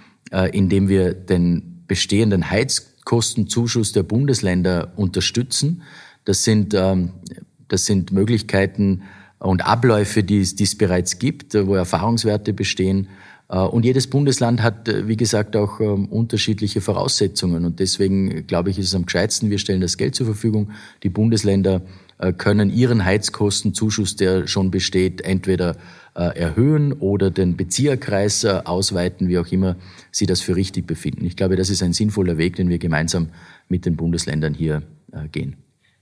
indem 0.51 0.89
wir 0.89 1.15
den 1.15 1.79
bestehenden 1.87 2.51
Heizkostenzuschuss 2.51 3.93
der 3.93 4.03
Bundesländer 4.03 4.93
unterstützen. 4.95 5.81
Das 6.23 6.43
sind, 6.43 6.73
ähm, 6.75 7.13
das 7.67 7.85
sind 7.87 8.11
Möglichkeiten 8.13 9.01
und 9.39 9.65
Abläufe, 9.65 10.23
die 10.23 10.39
es, 10.39 10.55
die 10.55 10.65
es 10.65 10.77
bereits 10.77 11.19
gibt, 11.19 11.55
wo 11.55 11.75
Erfahrungswerte 11.75 12.53
bestehen. 12.53 13.07
Und 13.49 13.83
jedes 13.83 14.05
Bundesland 14.05 14.61
hat, 14.61 14.87
wie 15.07 15.17
gesagt, 15.17 15.55
auch 15.55 15.79
ähm, 15.79 16.05
unterschiedliche 16.05 16.81
Voraussetzungen. 16.81 17.65
Und 17.65 17.79
deswegen, 17.79 18.45
glaube 18.45 18.69
ich, 18.69 18.77
ist 18.77 18.85
es 18.85 18.95
am 18.95 19.07
gescheitsten, 19.07 19.49
wir 19.49 19.57
stellen 19.57 19.81
das 19.81 19.97
Geld 19.97 20.13
zur 20.13 20.27
Verfügung. 20.27 20.69
Die 21.01 21.09
Bundesländer 21.09 21.81
äh, 22.19 22.33
können 22.33 22.69
ihren 22.69 23.05
Heizkostenzuschuss, 23.05 24.17
der 24.17 24.45
schon 24.45 24.71
besteht, 24.71 25.21
entweder 25.21 25.77
äh, 26.15 26.37
erhöhen 26.37 26.93
oder 26.93 27.31
den 27.31 27.55
Bezieherkreis 27.55 28.43
äh, 28.43 28.61
ausweiten, 28.65 29.29
wie 29.29 29.39
auch 29.39 29.47
immer 29.47 29.77
Sie 30.11 30.25
das 30.25 30.41
für 30.41 30.55
richtig 30.55 30.85
befinden. 30.85 31.25
Ich 31.25 31.37
glaube, 31.37 31.55
das 31.55 31.69
ist 31.69 31.81
ein 31.81 31.93
sinnvoller 31.93 32.37
Weg, 32.37 32.57
den 32.57 32.69
wir 32.69 32.77
gemeinsam 32.77 33.29
mit 33.69 33.85
den 33.85 33.95
Bundesländern 33.95 34.53
hier 34.53 34.83
gehen. 35.31 35.55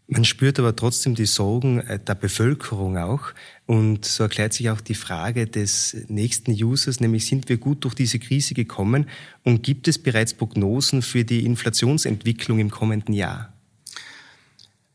Man 0.09 0.23
spürt 0.23 0.57
aber 0.57 0.73
trotzdem 0.73 1.15
die 1.15 1.25
Sorgen 1.25 1.83
der 2.07 2.15
Bevölkerung 2.15 2.97
auch. 2.97 3.33
Und 3.65 4.05
so 4.05 4.23
erklärt 4.23 4.53
sich 4.53 4.69
auch 4.69 4.79
die 4.79 4.95
Frage 4.95 5.47
des 5.47 5.97
nächsten 6.07 6.51
Users, 6.51 7.01
nämlich 7.01 7.25
sind 7.25 7.49
wir 7.49 7.57
gut 7.57 7.83
durch 7.83 7.93
diese 7.93 8.17
Krise 8.17 8.53
gekommen 8.53 9.09
und 9.43 9.63
gibt 9.63 9.89
es 9.89 9.99
bereits 9.99 10.33
Prognosen 10.33 11.01
für 11.01 11.25
die 11.25 11.45
Inflationsentwicklung 11.45 12.59
im 12.59 12.71
kommenden 12.71 13.13
Jahr? 13.13 13.51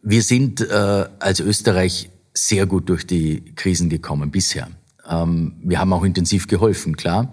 Wir 0.01 0.23
sind 0.23 0.63
äh, 0.63 1.07
als 1.19 1.41
Österreich 1.41 2.09
sehr 2.33 2.65
gut 2.65 2.89
durch 2.89 3.07
die 3.07 3.55
Krisen 3.55 3.91
gekommen 3.91 4.31
bisher. 4.31 4.69
Ähm, 5.07 5.57
wir 5.63 5.79
haben 5.79 5.93
auch 5.93 6.05
intensiv 6.05 6.47
geholfen, 6.47 6.97
klar. 6.97 7.31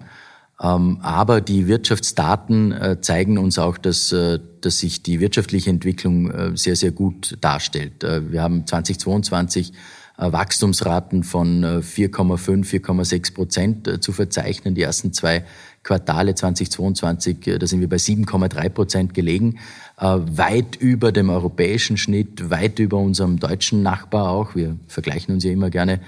Ähm, 0.62 0.98
aber 1.00 1.40
die 1.40 1.68
Wirtschaftsdaten 1.68 2.72
äh, 2.72 3.00
zeigen 3.00 3.38
uns 3.38 3.58
auch, 3.58 3.78
dass, 3.78 4.12
äh, 4.12 4.38
dass 4.60 4.78
sich 4.78 5.02
die 5.02 5.20
wirtschaftliche 5.20 5.70
Entwicklung 5.70 6.30
äh, 6.30 6.50
sehr, 6.54 6.76
sehr 6.76 6.90
gut 6.90 7.38
darstellt. 7.40 8.02
Wir 8.02 8.42
haben 8.42 8.66
2022 8.66 9.72
äh, 10.18 10.32
Wachstumsraten 10.32 11.24
von 11.24 11.64
4,5, 11.64 12.74
äh, 12.74 12.78
4,6 12.78 13.34
Prozent 13.34 14.04
zu 14.04 14.12
verzeichnen. 14.12 14.74
Die 14.74 14.82
ersten 14.82 15.14
zwei 15.14 15.44
Quartale 15.82 16.34
2022, 16.34 17.56
da 17.58 17.66
sind 17.66 17.80
wir 17.80 17.88
bei 17.88 17.96
7,3 17.96 18.68
Prozent 18.68 19.14
gelegen. 19.14 19.58
Weit 19.96 20.76
über 20.76 21.10
dem 21.10 21.30
europäischen 21.30 21.96
Schnitt, 21.96 22.50
weit 22.50 22.78
über 22.78 22.98
unserem 22.98 23.38
deutschen 23.38 23.82
Nachbar 23.82 24.28
auch. 24.28 24.54
Wir 24.54 24.76
vergleichen 24.88 25.32
uns 25.32 25.44
ja 25.44 25.52
immer 25.52 25.70
gerne 25.70 26.00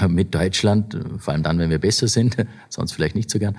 mit 0.08 0.34
Deutschland, 0.34 0.96
vor 1.18 1.32
allem 1.32 1.42
dann, 1.42 1.58
wenn 1.58 1.70
wir 1.70 1.78
besser 1.78 2.08
sind, 2.08 2.36
sonst 2.68 2.92
vielleicht 2.92 3.14
nicht 3.14 3.30
so 3.30 3.38
gern. 3.38 3.56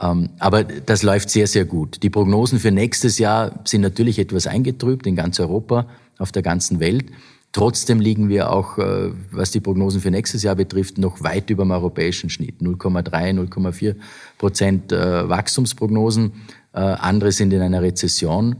Ähm, 0.00 0.30
aber 0.38 0.64
das 0.64 1.02
läuft 1.02 1.30
sehr, 1.30 1.46
sehr 1.46 1.64
gut. 1.64 2.02
Die 2.02 2.10
Prognosen 2.10 2.58
für 2.58 2.70
nächstes 2.70 3.18
Jahr 3.18 3.60
sind 3.64 3.82
natürlich 3.82 4.18
etwas 4.18 4.46
eingetrübt 4.46 5.06
in 5.06 5.16
ganz 5.16 5.40
Europa, 5.40 5.86
auf 6.18 6.32
der 6.32 6.42
ganzen 6.42 6.80
Welt. 6.80 7.06
Trotzdem 7.52 8.00
liegen 8.00 8.28
wir 8.28 8.50
auch, 8.50 8.78
äh, 8.78 9.10
was 9.30 9.50
die 9.50 9.60
Prognosen 9.60 10.00
für 10.00 10.10
nächstes 10.10 10.42
Jahr 10.42 10.56
betrifft, 10.56 10.98
noch 10.98 11.22
weit 11.22 11.50
über 11.50 11.64
dem 11.64 11.70
europäischen 11.70 12.30
Schnitt. 12.30 12.60
0,3, 12.60 13.32
0,4 13.32 13.96
Prozent 14.38 14.92
Wachstumsprognosen. 14.92 16.32
Andere 16.72 17.32
sind 17.32 17.54
in 17.54 17.62
einer 17.62 17.80
Rezession 17.80 18.56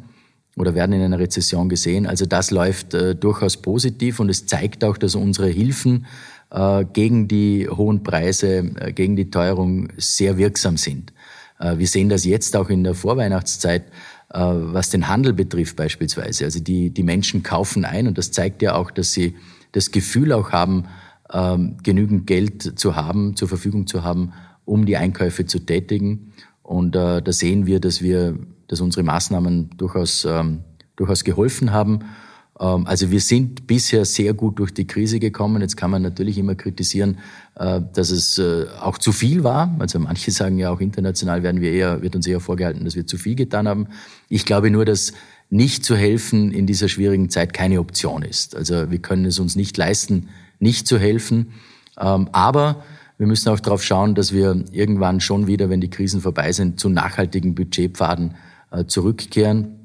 oder 0.56 0.74
werden 0.74 0.94
in 0.94 1.02
einer 1.02 1.18
Rezession 1.18 1.68
gesehen. 1.68 2.06
Also 2.06 2.24
das 2.24 2.50
läuft 2.50 2.94
äh, 2.94 3.14
durchaus 3.14 3.58
positiv 3.58 4.20
und 4.20 4.30
es 4.30 4.46
zeigt 4.46 4.84
auch, 4.84 4.96
dass 4.96 5.14
unsere 5.14 5.48
Hilfen 5.48 6.06
äh, 6.06 6.06
gegen 6.92 7.28
die 7.28 7.68
hohen 7.68 8.02
Preise, 8.02 8.58
äh, 8.58 8.92
gegen 8.92 9.16
die 9.16 9.30
Teuerung 9.30 9.88
sehr 9.96 10.38
wirksam 10.38 10.76
sind. 10.76 11.12
Äh, 11.58 11.78
wir 11.78 11.86
sehen 11.86 12.08
das 12.08 12.24
jetzt 12.24 12.56
auch 12.56 12.68
in 12.68 12.84
der 12.84 12.94
Vorweihnachtszeit, 12.94 13.84
äh, 14.32 14.38
was 14.38 14.90
den 14.90 15.08
Handel 15.08 15.32
betrifft 15.32 15.76
beispielsweise. 15.76 16.44
Also 16.44 16.60
die, 16.60 16.90
die 16.90 17.02
Menschen 17.02 17.42
kaufen 17.42 17.84
ein 17.84 18.06
und 18.06 18.18
das 18.18 18.32
zeigt 18.32 18.62
ja 18.62 18.74
auch, 18.74 18.90
dass 18.90 19.12
sie 19.12 19.36
das 19.72 19.90
Gefühl 19.90 20.32
auch 20.32 20.52
haben, 20.52 20.84
ähm, 21.32 21.76
genügend 21.82 22.26
Geld 22.26 22.78
zu 22.78 22.96
haben, 22.96 23.36
zur 23.36 23.48
Verfügung 23.48 23.86
zu 23.86 24.04
haben, 24.04 24.32
um 24.64 24.86
die 24.86 24.96
Einkäufe 24.96 25.46
zu 25.46 25.58
tätigen. 25.58 26.32
Und 26.62 26.96
äh, 26.96 27.20
da 27.22 27.32
sehen 27.32 27.66
wir, 27.66 27.80
dass 27.80 28.02
wir 28.02 28.38
dass 28.68 28.80
unsere 28.80 29.04
Maßnahmen 29.04 29.70
durchaus, 29.76 30.24
ähm, 30.24 30.60
durchaus 30.96 31.24
geholfen 31.24 31.72
haben. 31.72 32.00
Ähm, 32.60 32.86
also 32.86 33.10
wir 33.10 33.20
sind 33.20 33.66
bisher 33.66 34.04
sehr 34.04 34.34
gut 34.34 34.58
durch 34.58 34.72
die 34.72 34.86
Krise 34.86 35.18
gekommen. 35.20 35.62
Jetzt 35.62 35.76
kann 35.76 35.90
man 35.90 36.02
natürlich 36.02 36.38
immer 36.38 36.54
kritisieren, 36.54 37.18
äh, 37.56 37.80
dass 37.92 38.10
es 38.10 38.38
äh, 38.38 38.66
auch 38.80 38.98
zu 38.98 39.12
viel 39.12 39.44
war. 39.44 39.74
Also 39.78 39.98
manche 39.98 40.30
sagen 40.30 40.58
ja 40.58 40.70
auch 40.70 40.80
international 40.80 41.42
werden 41.42 41.60
wir 41.60 41.72
eher, 41.72 42.02
wird 42.02 42.16
uns 42.16 42.26
eher 42.26 42.40
vorgehalten, 42.40 42.84
dass 42.84 42.96
wir 42.96 43.06
zu 43.06 43.18
viel 43.18 43.34
getan 43.34 43.68
haben. 43.68 43.88
Ich 44.28 44.44
glaube 44.44 44.70
nur, 44.70 44.84
dass 44.84 45.12
nicht 45.48 45.84
zu 45.84 45.94
helfen 45.94 46.52
in 46.52 46.66
dieser 46.66 46.88
schwierigen 46.88 47.30
Zeit 47.30 47.52
keine 47.52 47.78
Option 47.78 48.22
ist. 48.22 48.56
Also 48.56 48.90
wir 48.90 48.98
können 48.98 49.24
es 49.26 49.38
uns 49.38 49.54
nicht 49.54 49.76
leisten, 49.76 50.28
nicht 50.58 50.88
zu 50.88 50.98
helfen. 50.98 51.52
Ähm, 51.98 52.28
aber 52.32 52.82
wir 53.18 53.26
müssen 53.26 53.48
auch 53.48 53.60
darauf 53.60 53.82
schauen, 53.82 54.14
dass 54.14 54.32
wir 54.32 54.64
irgendwann 54.72 55.20
schon 55.20 55.46
wieder, 55.46 55.70
wenn 55.70 55.80
die 55.80 55.88
Krisen 55.88 56.20
vorbei 56.20 56.52
sind, 56.52 56.80
zu 56.80 56.88
nachhaltigen 56.88 57.54
Budgetpfaden 57.54 58.34
äh, 58.70 58.84
zurückkehren. 58.84 59.75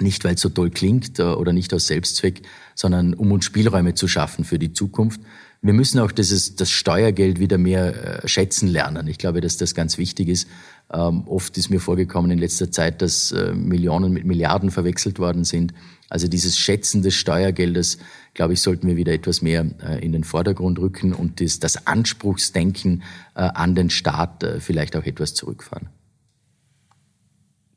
Nicht, 0.00 0.24
weil 0.24 0.34
es 0.34 0.40
so 0.40 0.48
toll 0.48 0.70
klingt 0.70 1.20
oder 1.20 1.52
nicht 1.52 1.72
aus 1.72 1.86
Selbstzweck, 1.86 2.42
sondern 2.74 3.14
um 3.14 3.30
uns 3.30 3.44
Spielräume 3.44 3.94
zu 3.94 4.08
schaffen 4.08 4.44
für 4.44 4.58
die 4.58 4.72
Zukunft. 4.72 5.20
Wir 5.62 5.72
müssen 5.72 6.00
auch 6.00 6.10
dieses, 6.10 6.56
das 6.56 6.70
Steuergeld 6.70 7.38
wieder 7.38 7.58
mehr 7.58 8.22
schätzen 8.24 8.68
lernen. 8.68 9.06
Ich 9.06 9.18
glaube, 9.18 9.40
dass 9.40 9.56
das 9.56 9.74
ganz 9.74 9.96
wichtig 9.96 10.28
ist. 10.28 10.48
Ähm, 10.92 11.22
oft 11.26 11.56
ist 11.56 11.70
mir 11.70 11.80
vorgekommen 11.80 12.32
in 12.32 12.38
letzter 12.38 12.72
Zeit, 12.72 13.02
dass 13.02 13.32
Millionen 13.54 14.12
mit 14.12 14.24
Milliarden 14.24 14.72
verwechselt 14.72 15.20
worden 15.20 15.44
sind. 15.44 15.72
Also 16.14 16.28
dieses 16.28 16.56
Schätzen 16.56 17.02
des 17.02 17.14
Steuergeldes, 17.14 17.98
glaube 18.34 18.52
ich, 18.52 18.60
sollten 18.60 18.86
wir 18.86 18.96
wieder 18.96 19.12
etwas 19.12 19.42
mehr 19.42 19.66
äh, 19.82 20.04
in 20.04 20.12
den 20.12 20.22
Vordergrund 20.22 20.78
rücken 20.78 21.12
und 21.12 21.40
das, 21.40 21.58
das 21.58 21.88
Anspruchsdenken 21.88 23.02
äh, 23.34 23.40
an 23.40 23.74
den 23.74 23.90
Staat 23.90 24.44
äh, 24.44 24.60
vielleicht 24.60 24.96
auch 24.96 25.04
etwas 25.04 25.34
zurückfahren. 25.34 25.88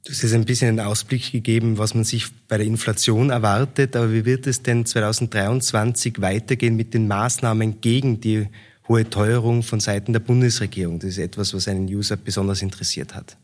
Du 0.07 0.13
hast 0.13 0.21
jetzt 0.21 0.33
ein 0.33 0.45
bisschen 0.45 0.69
einen 0.69 0.79
Ausblick 0.79 1.33
gegeben, 1.33 1.77
was 1.77 1.93
man 1.93 2.05
sich 2.05 2.27
bei 2.47 2.55
der 2.55 2.65
Inflation 2.65 3.29
erwartet, 3.29 3.93
aber 3.93 4.13
wie 4.13 4.23
wird 4.23 4.47
es 4.47 4.63
denn 4.63 4.85
2023 4.85 6.21
weitergehen 6.21 6.77
mit 6.77 6.93
den 6.93 7.09
Maßnahmen 7.09 7.81
gegen 7.81 8.21
die 8.21 8.47
hohe 8.87 9.09
Teuerung 9.09 9.63
von 9.63 9.81
Seiten 9.81 10.13
der 10.13 10.21
Bundesregierung? 10.21 10.99
Das 10.99 11.09
ist 11.09 11.17
etwas, 11.17 11.53
was 11.53 11.67
einen 11.67 11.87
User 11.87 12.15
besonders 12.15 12.61
interessiert 12.61 13.15
hat. 13.15 13.35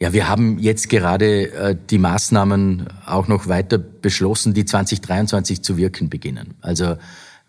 Ja, 0.00 0.14
wir 0.14 0.26
haben 0.26 0.58
jetzt 0.58 0.88
gerade 0.88 1.52
äh, 1.52 1.76
die 1.90 1.98
Maßnahmen 1.98 2.88
auch 3.04 3.28
noch 3.28 3.46
weiter 3.46 3.76
beschlossen, 3.76 4.54
die 4.54 4.64
2023 4.64 5.60
zu 5.60 5.76
wirken 5.76 6.08
beginnen. 6.08 6.54
Also 6.62 6.96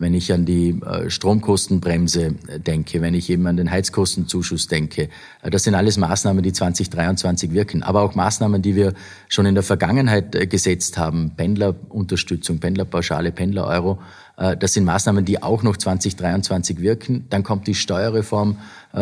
wenn 0.04 0.14
ich 0.14 0.34
an 0.34 0.46
die 0.46 0.82
äh, 0.86 1.10
Stromkostenbremse 1.10 2.36
äh, 2.48 2.60
denke, 2.60 3.02
wenn 3.02 3.14
ich 3.14 3.30
eben 3.30 3.48
an 3.48 3.56
den 3.56 3.72
Heizkostenzuschuss 3.72 4.68
denke. 4.68 5.08
Äh, 5.42 5.50
das 5.50 5.64
sind 5.64 5.76
alles 5.76 5.98
Maßnahmen, 5.98 6.44
die 6.44 6.52
2023 6.52 7.54
wirken. 7.54 7.84
Aber 7.84 8.02
auch 8.02 8.14
Maßnahmen, 8.14 8.62
die 8.62 8.76
wir 8.76 8.94
schon 9.30 9.46
in 9.46 9.56
der 9.56 9.64
Vergangenheit 9.64 10.50
gesetzt 10.50 10.98
haben. 10.98 11.32
Pendlerunterstützung, 11.38 12.60
Pendlerpauschale, 12.60 13.32
Pendlereuro. 13.32 14.00
Das 14.36 14.74
sind 14.74 14.84
Maßnahmen, 14.84 15.26
die 15.26 15.42
auch 15.44 15.62
noch 15.62 15.78
2023 15.78 16.82
wirken. 16.82 17.28
Dann 17.30 17.44
kommt 17.44 17.68
die 17.68 17.76
Steuerreform 17.76 18.58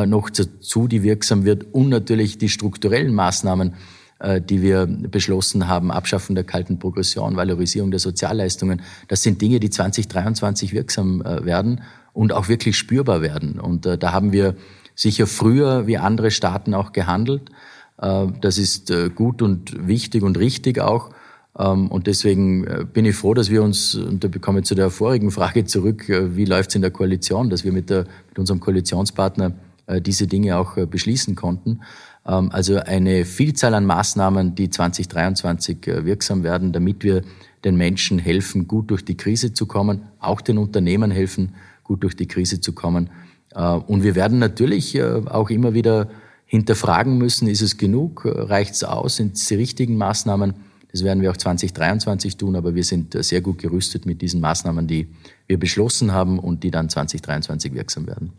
noch 0.06 0.30
dazu, 0.30 0.90
die 0.90 1.04
wirksam 1.04 1.46
wird. 1.46 1.74
Und 1.74 1.90
natürlich 1.90 2.38
die 2.38 2.50
strukturellen 2.50 3.14
Maßnahmen, 3.14 3.74
die 4.22 4.62
wir 4.62 4.86
beschlossen 4.86 5.68
haben, 5.68 5.92
Abschaffen 5.92 6.36
der 6.36 6.44
kalten 6.44 6.78
Progression, 6.78 7.36
Valorisierung 7.36 7.90
der 7.90 8.00
Sozialleistungen, 8.00 8.82
das 9.08 9.24
sind 9.24 9.42
Dinge, 9.42 9.60
die 9.60 9.72
2023 9.72 10.74
wirksam 10.74 11.22
äh, 11.22 11.44
werden 11.44 11.82
und 12.14 12.32
auch 12.32 12.48
wirklich 12.48 12.78
spürbar 12.78 13.22
werden. 13.22 13.60
Und 13.60 13.86
äh, 13.86 13.98
da 13.98 14.12
haben 14.12 14.32
wir 14.32 14.56
sicher 14.96 15.26
früher 15.26 15.88
wie 15.88 15.98
andere 15.98 16.30
Staaten 16.30 16.74
auch 16.74 16.92
gehandelt. 16.92 17.50
Das 17.98 18.58
ist 18.58 18.92
gut 19.16 19.44
und 19.44 19.88
wichtig 19.88 20.24
und 20.24 20.38
richtig 20.40 20.80
auch. 20.80 21.12
Ähm, 21.58 21.88
und 21.88 22.08
deswegen 22.08 22.88
bin 22.92 23.06
ich 23.06 23.16
froh, 23.16 23.36
dass 23.36 23.52
wir 23.52 23.62
uns, 23.62 23.94
und 23.94 24.24
da 24.24 24.28
bekomme 24.28 24.60
ich 24.60 24.66
zu 24.66 24.74
der 24.74 24.90
vorigen 24.90 25.30
Frage 25.30 25.66
zurück, 25.66 26.06
wie 26.08 26.46
läuft 26.46 26.72
es 26.72 26.76
in 26.76 26.82
der 26.82 26.90
Koalition, 26.90 27.52
dass 27.52 27.64
wir 27.64 27.72
mit, 27.72 27.92
der, 27.92 28.06
mit 28.28 28.40
unserem 28.40 28.60
Koalitionspartner 28.60 29.54
diese 30.00 30.26
Dinge 30.26 30.58
auch 30.58 30.76
beschließen 30.76 31.36
konnten. 31.36 31.82
Ähm, 32.26 32.52
also 32.52 32.78
eine 32.78 33.26
Vielzahl 33.26 33.74
an 33.74 33.86
Maßnahmen, 33.86 34.56
die 34.56 34.70
2023 34.70 35.88
äh, 35.88 36.06
wirksam 36.06 36.44
werden, 36.44 36.72
damit 36.72 37.04
wir 37.04 37.24
den 37.64 37.76
Menschen 37.76 38.20
helfen, 38.20 38.68
gut 38.68 38.92
durch 38.92 39.06
die 39.06 39.18
Krise 39.18 39.54
zu 39.54 39.66
kommen, 39.66 40.04
auch 40.20 40.42
den 40.42 40.58
Unternehmen 40.58 41.12
helfen, 41.12 41.56
gut 41.84 42.04
durch 42.04 42.16
die 42.16 42.28
Krise 42.28 42.62
zu 42.62 42.74
kommen. 42.74 43.10
Äh, 43.54 43.62
und 43.62 44.04
wir 44.04 44.16
werden 44.16 44.40
natürlich 44.40 44.96
äh, 44.96 45.22
auch 45.26 45.50
immer 45.50 45.74
wieder 45.74 46.10
hinterfragen 46.46 47.18
müssen, 47.18 47.48
ist 47.48 47.62
es 47.62 47.78
genug, 47.78 48.24
reicht 48.26 48.74
es 48.74 48.84
aus, 48.84 49.16
sind 49.16 49.38
es 49.38 49.46
die 49.46 49.56
richtigen 49.56 49.96
Maßnahmen? 49.96 50.54
Das 50.92 51.02
werden 51.06 51.22
wir 51.22 51.32
auch 51.32 51.38
2023 51.38 52.36
tun, 52.36 52.58
aber 52.58 52.76
wir 52.76 52.84
sind 52.84 53.16
sehr 53.24 53.40
gut 53.40 53.60
gerüstet 53.60 54.06
mit 54.06 54.22
diesen 54.22 54.42
Maßnahmen, 54.42 54.86
die 54.86 55.08
wir 55.48 55.58
beschlossen 55.58 56.12
haben 56.12 56.40
und 56.40 56.66
die 56.66 56.70
dann 56.70 56.90
2023 56.90 57.74
wirksam 57.74 58.06
werden. 58.06 58.34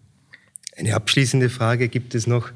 Eine 0.77 0.95
abschließende 0.95 1.49
Frage 1.49 1.89
gibt 1.89 2.15
es 2.15 2.27
noch 2.27 2.51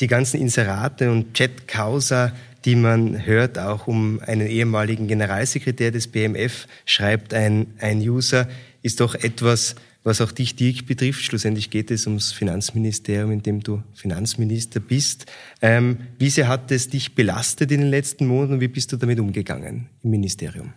die 0.00 0.06
ganzen 0.06 0.40
Inserate 0.40 1.10
und 1.10 1.34
Chat-Causa, 1.34 2.32
die 2.64 2.76
man 2.76 3.24
hört, 3.24 3.58
auch 3.58 3.86
um 3.86 4.20
einen 4.20 4.46
ehemaligen 4.46 5.06
Generalsekretär 5.06 5.90
des 5.90 6.08
BMF, 6.08 6.66
schreibt 6.84 7.32
ein, 7.32 7.68
ein 7.78 8.00
User, 8.00 8.48
ist 8.82 9.00
doch 9.00 9.14
etwas, 9.14 9.76
was 10.02 10.20
auch 10.20 10.30
dich, 10.30 10.54
Dirk, 10.54 10.86
betrifft. 10.86 11.22
Schlussendlich 11.22 11.70
geht 11.70 11.90
es 11.90 12.06
ums 12.06 12.32
Finanzministerium, 12.32 13.32
in 13.32 13.42
dem 13.42 13.60
du 13.60 13.82
Finanzminister 13.94 14.80
bist. 14.80 15.26
Ähm, 15.60 15.98
wie 16.18 16.30
sehr 16.30 16.48
hat 16.48 16.70
es 16.70 16.88
dich 16.88 17.14
belastet 17.14 17.72
in 17.72 17.80
den 17.80 17.90
letzten 17.90 18.26
Monaten 18.26 18.60
wie 18.60 18.68
bist 18.68 18.92
du 18.92 18.96
damit 18.96 19.18
umgegangen 19.18 19.88
im 20.02 20.10
Ministerium? 20.10 20.72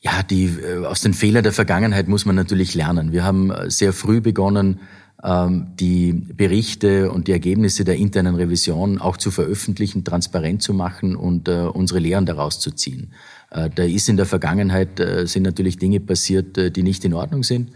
Ja, 0.00 0.22
die, 0.22 0.44
äh, 0.46 0.84
aus 0.84 1.00
den 1.00 1.14
Fehlern 1.14 1.42
der 1.42 1.52
Vergangenheit 1.52 2.06
muss 2.06 2.24
man 2.24 2.36
natürlich 2.36 2.74
lernen. 2.74 3.10
Wir 3.10 3.24
haben 3.24 3.50
äh, 3.50 3.70
sehr 3.70 3.92
früh 3.92 4.20
begonnen, 4.20 4.80
die 5.20 6.12
Berichte 6.12 7.10
und 7.10 7.26
die 7.26 7.32
Ergebnisse 7.32 7.84
der 7.84 7.96
internen 7.96 8.36
Revision 8.36 9.00
auch 9.00 9.16
zu 9.16 9.32
veröffentlichen, 9.32 10.04
transparent 10.04 10.62
zu 10.62 10.72
machen 10.72 11.16
und 11.16 11.48
äh, 11.48 11.62
unsere 11.62 11.98
Lehren 11.98 12.24
daraus 12.24 12.60
zu 12.60 12.70
ziehen. 12.70 13.12
Äh, 13.50 13.68
da 13.74 13.82
ist 13.82 14.08
in 14.08 14.16
der 14.16 14.26
Vergangenheit 14.26 15.00
äh, 15.00 15.26
sind 15.26 15.42
natürlich 15.42 15.76
Dinge 15.76 15.98
passiert, 15.98 16.76
die 16.76 16.82
nicht 16.84 17.04
in 17.04 17.14
Ordnung 17.14 17.42
sind, 17.42 17.70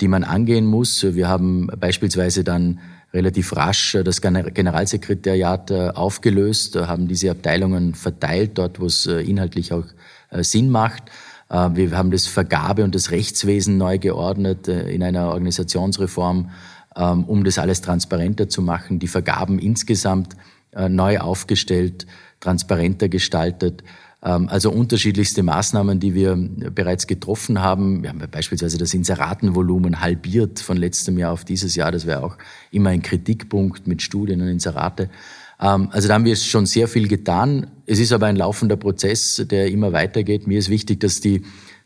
die 0.00 0.06
man 0.06 0.22
angehen 0.22 0.66
muss. 0.66 1.02
Wir 1.02 1.28
haben 1.28 1.66
beispielsweise 1.66 2.44
dann 2.44 2.78
relativ 3.12 3.56
rasch 3.56 3.96
das 4.04 4.20
Generalsekretariat 4.20 5.72
aufgelöst, 5.72 6.76
haben 6.76 7.08
diese 7.08 7.32
Abteilungen 7.32 7.94
verteilt, 7.94 8.52
dort 8.54 8.80
wo 8.80 8.86
es 8.86 9.06
inhaltlich 9.06 9.72
auch 9.72 9.86
Sinn 10.30 10.70
macht. 10.70 11.04
Wir 11.48 11.96
haben 11.96 12.10
das 12.10 12.26
Vergabe- 12.26 12.84
und 12.84 12.94
das 12.94 13.10
Rechtswesen 13.10 13.76
neu 13.76 13.98
geordnet 13.98 14.66
in 14.66 15.02
einer 15.02 15.28
Organisationsreform 15.28 16.50
ähm, 16.96 17.24
um 17.24 17.44
das 17.44 17.58
alles 17.58 17.80
transparenter 17.80 18.48
zu 18.48 18.62
machen, 18.62 18.98
die 18.98 19.08
Vergaben 19.08 19.58
insgesamt 19.58 20.36
äh, 20.72 20.88
neu 20.88 21.18
aufgestellt, 21.18 22.06
transparenter 22.40 23.08
gestaltet. 23.08 23.82
Ähm, 24.22 24.48
also 24.48 24.70
unterschiedlichste 24.70 25.42
Maßnahmen, 25.42 25.98
die 25.98 26.14
wir 26.14 26.36
bereits 26.36 27.06
getroffen 27.06 27.60
haben. 27.60 28.02
Wir 28.02 28.10
haben 28.10 28.22
beispielsweise 28.30 28.78
das 28.78 28.94
Inseratenvolumen 28.94 30.00
halbiert 30.00 30.60
von 30.60 30.76
letztem 30.76 31.18
Jahr 31.18 31.32
auf 31.32 31.44
dieses 31.44 31.74
Jahr. 31.74 31.90
Das 31.90 32.06
wäre 32.06 32.22
auch 32.22 32.36
immer 32.70 32.90
ein 32.90 33.02
Kritikpunkt 33.02 33.88
mit 33.88 34.00
Studien 34.00 34.40
und 34.40 34.48
Inserate. 34.48 35.10
Ähm, 35.60 35.88
also 35.90 36.08
da 36.08 36.14
haben 36.14 36.24
wir 36.24 36.36
schon 36.36 36.66
sehr 36.66 36.88
viel 36.88 37.08
getan. 37.08 37.68
Es 37.86 37.98
ist 37.98 38.12
aber 38.12 38.26
ein 38.26 38.36
laufender 38.36 38.76
Prozess, 38.76 39.44
der 39.50 39.70
immer 39.70 39.92
weitergeht. 39.92 40.46
Mir 40.46 40.58
ist 40.58 40.68
wichtig, 40.68 41.00
dass 41.00 41.20
die, 41.20 41.42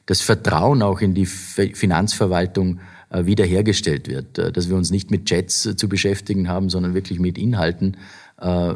das 0.07 0.21
Vertrauen 0.21 0.83
auch 0.83 1.01
in 1.01 1.15
die 1.15 1.27
Finanzverwaltung 1.27 2.81
äh, 3.11 3.25
wiederhergestellt 3.25 4.07
wird. 4.07 4.39
Äh, 4.39 4.53
dass 4.53 4.69
wir 4.69 4.77
uns 4.77 4.91
nicht 4.91 5.11
mit 5.11 5.31
Jets 5.31 5.65
äh, 5.65 5.77
zu 5.77 5.89
beschäftigen 5.89 6.47
haben, 6.47 6.69
sondern 6.69 6.93
wirklich 6.93 7.19
mit 7.19 7.39
Inhalten, 7.39 7.97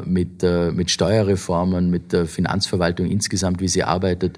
mit, 0.05 0.43
mit 0.43 0.91
Steuerreformen, 0.91 1.89
mit 1.89 2.11
der 2.11 2.25
Finanzverwaltung 2.25 3.05
insgesamt, 3.09 3.61
wie 3.61 3.69
sie 3.69 3.83
arbeitet. 3.83 4.37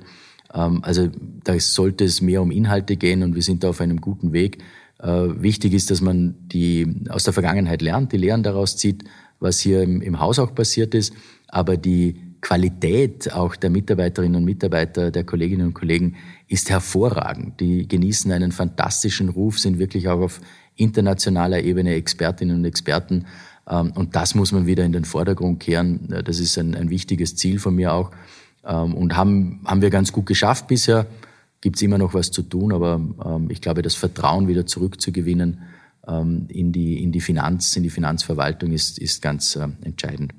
Ähm, 0.53 0.83
also 0.83 1.09
da 1.43 1.59
sollte 1.59 2.03
es 2.03 2.21
mehr 2.21 2.43
um 2.43 2.51
Inhalte 2.51 2.95
gehen 2.95 3.23
und 3.23 3.33
wir 3.33 3.41
sind 3.41 3.63
da 3.63 3.69
auf 3.69 3.81
einem 3.81 4.01
guten 4.01 4.33
Weg. 4.33 4.59
Wichtig 5.01 5.73
ist, 5.73 5.89
dass 5.89 5.99
man 5.99 6.35
die 6.47 7.01
aus 7.09 7.23
der 7.23 7.33
Vergangenheit 7.33 7.81
lernt, 7.81 8.11
die 8.11 8.17
Lehren 8.17 8.43
daraus 8.43 8.77
zieht, 8.77 9.03
was 9.39 9.59
hier 9.59 9.81
im, 9.83 10.01
im 10.01 10.19
Haus 10.19 10.39
auch 10.39 10.53
passiert 10.53 10.95
ist. 10.95 11.13
Aber 11.47 11.77
die 11.77 12.21
Qualität 12.45 13.33
auch 13.33 13.55
der 13.55 13.71
Mitarbeiterinnen 13.71 14.35
und 14.35 14.45
Mitarbeiter, 14.45 15.09
der 15.09 15.23
Kolleginnen 15.23 15.67
und 15.67 15.73
Kollegen 15.73 16.15
ist 16.47 16.69
hervorragend. 16.69 17.59
Die 17.59 17.87
genießen 17.87 18.31
einen 18.31 18.51
fantastischen 18.51 19.29
Ruf, 19.29 19.57
sind 19.57 19.79
wirklich 19.79 20.07
auch 20.09 20.19
auf 20.19 20.41
internationaler 20.75 21.63
Ebene 21.63 21.95
Expertinnen 21.95 22.57
und 22.57 22.65
Experten. 22.65 23.25
Ähm, 23.67 23.93
und 23.95 24.15
das 24.15 24.35
muss 24.35 24.51
man 24.51 24.67
wieder 24.67 24.83
in 24.85 24.91
den 24.91 25.05
Vordergrund 25.05 25.59
kehren. 25.59 26.13
Das 26.23 26.39
ist 26.39 26.57
ein, 26.59 26.75
ein 26.75 26.91
wichtiges 26.91 27.35
Ziel 27.35 27.57
von 27.57 27.73
mir 27.73 27.93
auch. 27.93 28.11
Ähm, 28.63 28.93
und 28.93 29.15
haben, 29.15 29.61
haben 29.65 29.81
wir 29.81 29.89
ganz 29.89 30.11
gut 30.11 30.27
geschafft 30.27 30.67
bisher. 30.67 31.07
Gibt 31.61 31.77
es 31.77 31.81
immer 31.81 31.97
noch 31.97 32.13
was 32.13 32.29
zu 32.29 32.43
tun, 32.43 32.73
aber 32.73 33.01
ähm, 33.25 33.49
ich 33.49 33.59
glaube, 33.59 33.81
das 33.81 33.95
Vertrauen 33.95 34.47
wieder 34.47 34.67
zurückzugewinnen 34.67 35.61
in 36.07 36.71
die, 36.71 37.01
in 37.01 37.11
die 37.11 37.21
Finanz, 37.21 37.75
in 37.75 37.83
die 37.83 37.89
Finanzverwaltung 37.89 38.71
ist, 38.71 38.99
ist 38.99 39.21
ganz 39.21 39.55
äh, 39.55 39.67
entscheidend. 39.83 40.33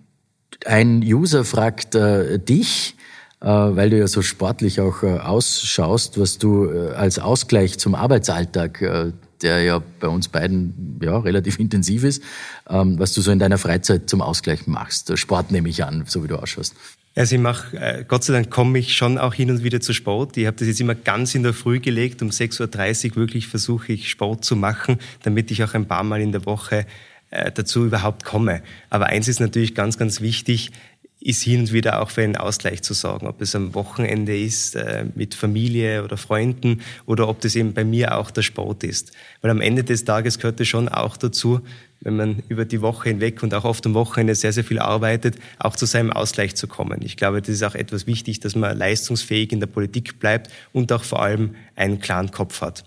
Ein 0.64 1.02
User 1.02 1.44
fragt 1.44 1.94
äh, 1.94 2.38
dich, 2.38 2.96
äh, 3.40 3.46
weil 3.46 3.90
du 3.90 3.98
ja 3.98 4.06
so 4.06 4.22
sportlich 4.22 4.80
auch 4.80 5.02
äh, 5.02 5.18
ausschaust, 5.18 6.18
was 6.18 6.38
du 6.38 6.70
äh, 6.70 6.92
als 6.94 7.18
Ausgleich 7.18 7.78
zum 7.78 7.94
Arbeitsalltag, 7.94 9.12
der 9.42 9.62
ja 9.62 9.82
bei 10.00 10.08
uns 10.08 10.28
beiden 10.28 10.98
ja 11.02 11.18
relativ 11.18 11.58
intensiv 11.58 12.04
ist, 12.04 12.22
ähm, 12.68 12.98
was 12.98 13.12
du 13.14 13.20
so 13.20 13.30
in 13.30 13.38
deiner 13.38 13.58
Freizeit 13.58 14.08
zum 14.08 14.22
Ausgleich 14.22 14.66
machst. 14.66 15.16
Sport 15.18 15.50
nehme 15.50 15.68
ich 15.68 15.84
an, 15.84 16.04
so 16.06 16.22
wie 16.22 16.28
du 16.28 16.36
ausschaust. 16.36 16.74
Also 17.14 17.36
ich 17.36 17.40
mache, 17.40 18.04
Gott 18.06 18.24
sei 18.24 18.34
Dank 18.34 18.50
komme 18.50 18.78
ich 18.78 18.94
schon 18.94 19.16
auch 19.16 19.32
hin 19.32 19.50
und 19.50 19.64
wieder 19.64 19.80
zu 19.80 19.94
Sport. 19.94 20.36
Ich 20.36 20.46
habe 20.46 20.56
das 20.58 20.68
jetzt 20.68 20.82
immer 20.82 20.94
ganz 20.94 21.34
in 21.34 21.42
der 21.42 21.54
Früh 21.54 21.80
gelegt. 21.80 22.20
Um 22.20 22.28
6.30 22.28 23.12
Uhr 23.12 23.16
wirklich 23.16 23.48
versuche 23.48 23.94
ich 23.94 24.10
Sport 24.10 24.44
zu 24.44 24.54
machen, 24.54 24.98
damit 25.22 25.50
ich 25.50 25.64
auch 25.64 25.72
ein 25.72 25.86
paar 25.86 26.04
Mal 26.04 26.20
in 26.20 26.32
der 26.32 26.44
Woche 26.44 26.84
dazu 27.30 27.86
überhaupt 27.86 28.24
komme. 28.24 28.62
Aber 28.90 29.06
eins 29.06 29.28
ist 29.28 29.40
natürlich 29.40 29.74
ganz, 29.74 29.96
ganz 29.96 30.20
wichtig 30.20 30.72
ist 31.20 31.42
hin 31.42 31.60
und 31.60 31.72
wieder 31.72 32.02
auch 32.02 32.10
für 32.10 32.22
einen 32.22 32.36
Ausgleich 32.36 32.82
zu 32.82 32.94
sorgen, 32.94 33.26
ob 33.26 33.40
es 33.40 33.54
am 33.54 33.74
Wochenende 33.74 34.38
ist 34.38 34.76
äh, 34.76 35.06
mit 35.14 35.34
Familie 35.34 36.04
oder 36.04 36.16
Freunden 36.16 36.82
oder 37.06 37.28
ob 37.28 37.40
das 37.40 37.56
eben 37.56 37.72
bei 37.72 37.84
mir 37.84 38.16
auch 38.16 38.30
der 38.30 38.42
Sport 38.42 38.84
ist. 38.84 39.12
Weil 39.40 39.50
am 39.50 39.60
Ende 39.60 39.82
des 39.82 40.04
Tages 40.04 40.38
gehört 40.38 40.60
es 40.60 40.68
schon 40.68 40.88
auch 40.88 41.16
dazu, 41.16 41.60
wenn 42.00 42.16
man 42.16 42.42
über 42.48 42.64
die 42.64 42.82
Woche 42.82 43.08
hinweg 43.08 43.42
und 43.42 43.54
auch 43.54 43.64
oft 43.64 43.86
am 43.86 43.94
Wochenende 43.94 44.34
sehr, 44.34 44.52
sehr 44.52 44.62
viel 44.62 44.78
arbeitet, 44.78 45.36
auch 45.58 45.74
zu 45.74 45.86
seinem 45.86 46.12
Ausgleich 46.12 46.54
zu 46.54 46.68
kommen. 46.68 47.00
Ich 47.02 47.16
glaube, 47.16 47.40
das 47.40 47.48
ist 47.48 47.62
auch 47.62 47.74
etwas 47.74 48.06
wichtig, 48.06 48.40
dass 48.40 48.54
man 48.54 48.76
leistungsfähig 48.76 49.52
in 49.52 49.60
der 49.60 49.66
Politik 49.66 50.20
bleibt 50.20 50.50
und 50.72 50.92
auch 50.92 51.02
vor 51.02 51.22
allem 51.22 51.54
einen 51.74 51.98
klaren 51.98 52.30
Kopf 52.30 52.60
hat. 52.60 52.84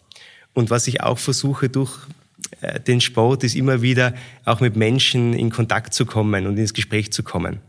Und 0.54 0.70
was 0.70 0.88
ich 0.88 1.02
auch 1.02 1.18
versuche 1.18 1.68
durch 1.68 1.98
äh, 2.62 2.80
den 2.80 3.02
Sport 3.02 3.44
ist 3.44 3.56
immer 3.56 3.82
wieder 3.82 4.14
auch 4.46 4.62
mit 4.62 4.76
Menschen 4.76 5.34
in 5.34 5.50
Kontakt 5.50 5.94
zu 5.94 6.06
kommen 6.06 6.46
und 6.46 6.58
ins 6.58 6.74
Gespräch 6.74 7.12
zu 7.12 7.24
kommen. 7.24 7.60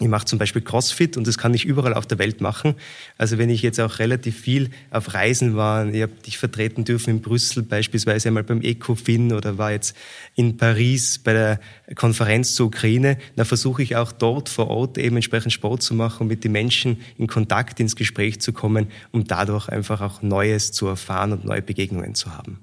Ich 0.00 0.08
mache 0.08 0.24
zum 0.24 0.40
Beispiel 0.40 0.60
CrossFit 0.60 1.16
und 1.16 1.24
das 1.24 1.38
kann 1.38 1.54
ich 1.54 1.64
überall 1.64 1.94
auf 1.94 2.04
der 2.04 2.18
Welt 2.18 2.40
machen. 2.40 2.74
Also 3.16 3.38
wenn 3.38 3.48
ich 3.48 3.62
jetzt 3.62 3.78
auch 3.78 4.00
relativ 4.00 4.40
viel 4.40 4.70
auf 4.90 5.14
Reisen 5.14 5.54
war, 5.54 5.86
ich 5.86 6.02
habe 6.02 6.12
dich 6.26 6.36
vertreten 6.36 6.84
dürfen 6.84 7.10
in 7.10 7.22
Brüssel 7.22 7.62
beispielsweise 7.62 8.26
einmal 8.26 8.42
beim 8.42 8.60
Ecofin 8.60 9.32
oder 9.32 9.56
war 9.56 9.70
jetzt 9.70 9.96
in 10.34 10.56
Paris 10.56 11.18
bei 11.18 11.32
der 11.32 11.60
Konferenz 11.94 12.56
zur 12.56 12.66
Ukraine, 12.66 13.18
dann 13.36 13.46
versuche 13.46 13.84
ich 13.84 13.94
auch 13.94 14.10
dort 14.10 14.48
vor 14.48 14.66
Ort 14.68 14.98
eben 14.98 15.14
entsprechend 15.14 15.52
Sport 15.52 15.84
zu 15.84 15.94
machen 15.94 16.22
und 16.22 16.26
mit 16.26 16.42
den 16.42 16.50
Menschen 16.50 17.00
in 17.16 17.28
Kontakt, 17.28 17.78
ins 17.78 17.94
Gespräch 17.94 18.40
zu 18.40 18.52
kommen, 18.52 18.88
um 19.12 19.22
dadurch 19.22 19.68
einfach 19.68 20.00
auch 20.00 20.22
Neues 20.22 20.72
zu 20.72 20.88
erfahren 20.88 21.30
und 21.32 21.44
neue 21.44 21.62
Begegnungen 21.62 22.16
zu 22.16 22.36
haben. 22.36 22.58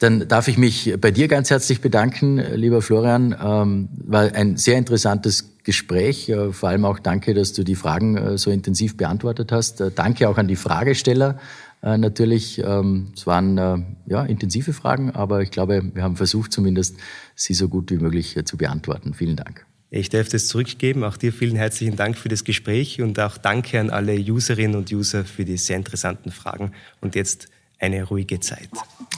Dann 0.00 0.26
darf 0.28 0.48
ich 0.48 0.56
mich 0.56 0.94
bei 0.98 1.10
dir 1.10 1.28
ganz 1.28 1.50
herzlich 1.50 1.82
bedanken, 1.82 2.38
lieber 2.54 2.80
Florian. 2.80 3.36
Ähm, 3.38 3.90
war 4.06 4.34
ein 4.34 4.56
sehr 4.56 4.78
interessantes 4.78 5.58
Gespräch. 5.62 6.30
Äh, 6.30 6.52
vor 6.54 6.70
allem 6.70 6.86
auch 6.86 6.98
danke, 6.98 7.34
dass 7.34 7.52
du 7.52 7.64
die 7.64 7.74
Fragen 7.74 8.16
äh, 8.16 8.38
so 8.38 8.50
intensiv 8.50 8.96
beantwortet 8.96 9.52
hast. 9.52 9.82
Äh, 9.82 9.90
danke 9.94 10.28
auch 10.30 10.38
an 10.38 10.48
die 10.48 10.56
Fragesteller. 10.56 11.38
Natürlich, 11.82 12.62
ähm, 12.62 13.06
es 13.16 13.26
waren 13.26 13.56
ja, 14.04 14.22
intensive 14.24 14.74
Fragen, 14.74 15.12
aber 15.12 15.40
ich 15.40 15.50
glaube, 15.50 15.82
wir 15.94 16.02
haben 16.02 16.14
versucht 16.14 16.52
zumindest, 16.52 16.96
sie 17.34 17.54
so 17.54 17.70
gut 17.70 17.90
wie 17.90 17.96
möglich 17.96 18.38
zu 18.44 18.58
beantworten. 18.58 19.14
Vielen 19.14 19.36
Dank. 19.36 19.64
Ich 19.88 20.10
darf 20.10 20.28
das 20.28 20.46
zurückgeben. 20.46 21.04
Auch 21.04 21.16
dir 21.16 21.32
vielen 21.32 21.56
herzlichen 21.56 21.96
Dank 21.96 22.18
für 22.18 22.28
das 22.28 22.44
Gespräch 22.44 23.00
und 23.00 23.18
auch 23.18 23.38
danke 23.38 23.80
an 23.80 23.88
alle 23.88 24.14
Userinnen 24.14 24.76
und 24.76 24.92
User 24.92 25.24
für 25.24 25.46
die 25.46 25.56
sehr 25.56 25.78
interessanten 25.78 26.32
Fragen. 26.32 26.72
Und 27.00 27.14
jetzt 27.14 27.48
eine 27.78 28.02
ruhige 28.02 28.40
Zeit. 28.40 28.68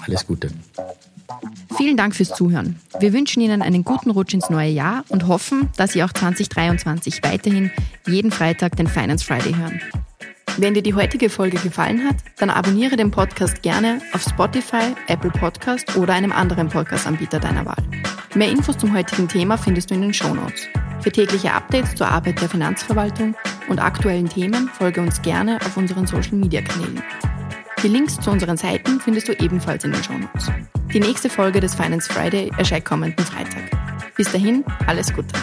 Alles 0.05 0.27
Gute. 0.27 0.51
Vielen 1.77 1.97
Dank 1.97 2.15
fürs 2.15 2.35
Zuhören. 2.35 2.79
Wir 3.01 3.13
wünschen 3.13 3.41
Ihnen 3.41 3.63
einen 3.63 3.85
guten 3.85 4.11
Rutsch 4.11 4.35
ins 4.35 4.51
neue 4.51 4.71
Jahr 4.71 5.05
und 5.09 5.27
hoffen, 5.29 5.71
dass 5.77 5.93
Sie 5.93 6.03
auch 6.05 6.13
2023 6.13 7.23
weiterhin 7.23 7.71
jeden 8.07 8.31
Freitag 8.31 8.77
den 8.77 8.87
Finance 8.87 9.25
Friday 9.25 9.55
hören. 9.55 9.81
Wenn 10.59 10.75
dir 10.75 10.83
die 10.83 10.95
heutige 10.95 11.31
Folge 11.31 11.57
gefallen 11.59 12.07
hat, 12.07 12.17
dann 12.37 12.51
abonniere 12.51 12.97
den 12.97 13.11
Podcast 13.11 13.63
gerne 13.63 14.03
auf 14.13 14.23
Spotify, 14.23 14.95
Apple 15.09 15.31
Podcast 15.31 15.97
oder 15.97 16.13
einem 16.13 16.31
anderen 16.31 16.69
Podcast-Anbieter 16.69 17.41
deiner 17.41 17.65
Wahl. 17.65 17.83
Mehr 18.35 18.51
Infos 18.51 18.77
zum 18.77 18.95
heutigen 18.95 19.29
Thema 19.29 19.57
findest 19.57 19.91
du 19.91 19.95
in 19.95 20.03
den 20.03 20.15
Show 20.15 20.35
Notes. 20.35 20.69
Für 21.01 21.11
tägliche 21.11 21.53
Updates 21.53 21.95
zur 21.95 22.09
Arbeit 22.09 22.41
der 22.41 22.51
Finanzverwaltung 22.51 23.35
und 23.69 23.79
aktuellen 23.79 24.29
Themen 24.29 24.69
folge 24.69 25.01
uns 25.01 25.23
gerne 25.23 25.57
auf 25.65 25.77
unseren 25.77 26.07
Social-Media-Kanälen. 26.07 27.03
Die 27.83 27.89
Links 27.89 28.21
zu 28.21 28.31
unseren 28.31 28.57
Seiten 28.57 29.01
findest 29.01 29.27
du 29.27 29.33
ebenfalls 29.33 29.83
in 29.83 29.91
den 29.91 30.05
Shownotes. 30.05 30.53
Die 30.95 31.01
nächste 31.01 31.29
Folge 31.29 31.59
des 31.59 31.75
Finance 31.75 32.13
Friday 32.13 32.49
erscheint 32.57 32.85
kommenden 32.85 33.25
Freitag. 33.25 33.71
Bis 34.17 34.31
dahin, 34.31 34.65
alles 34.87 35.13
Gute. 35.13 35.35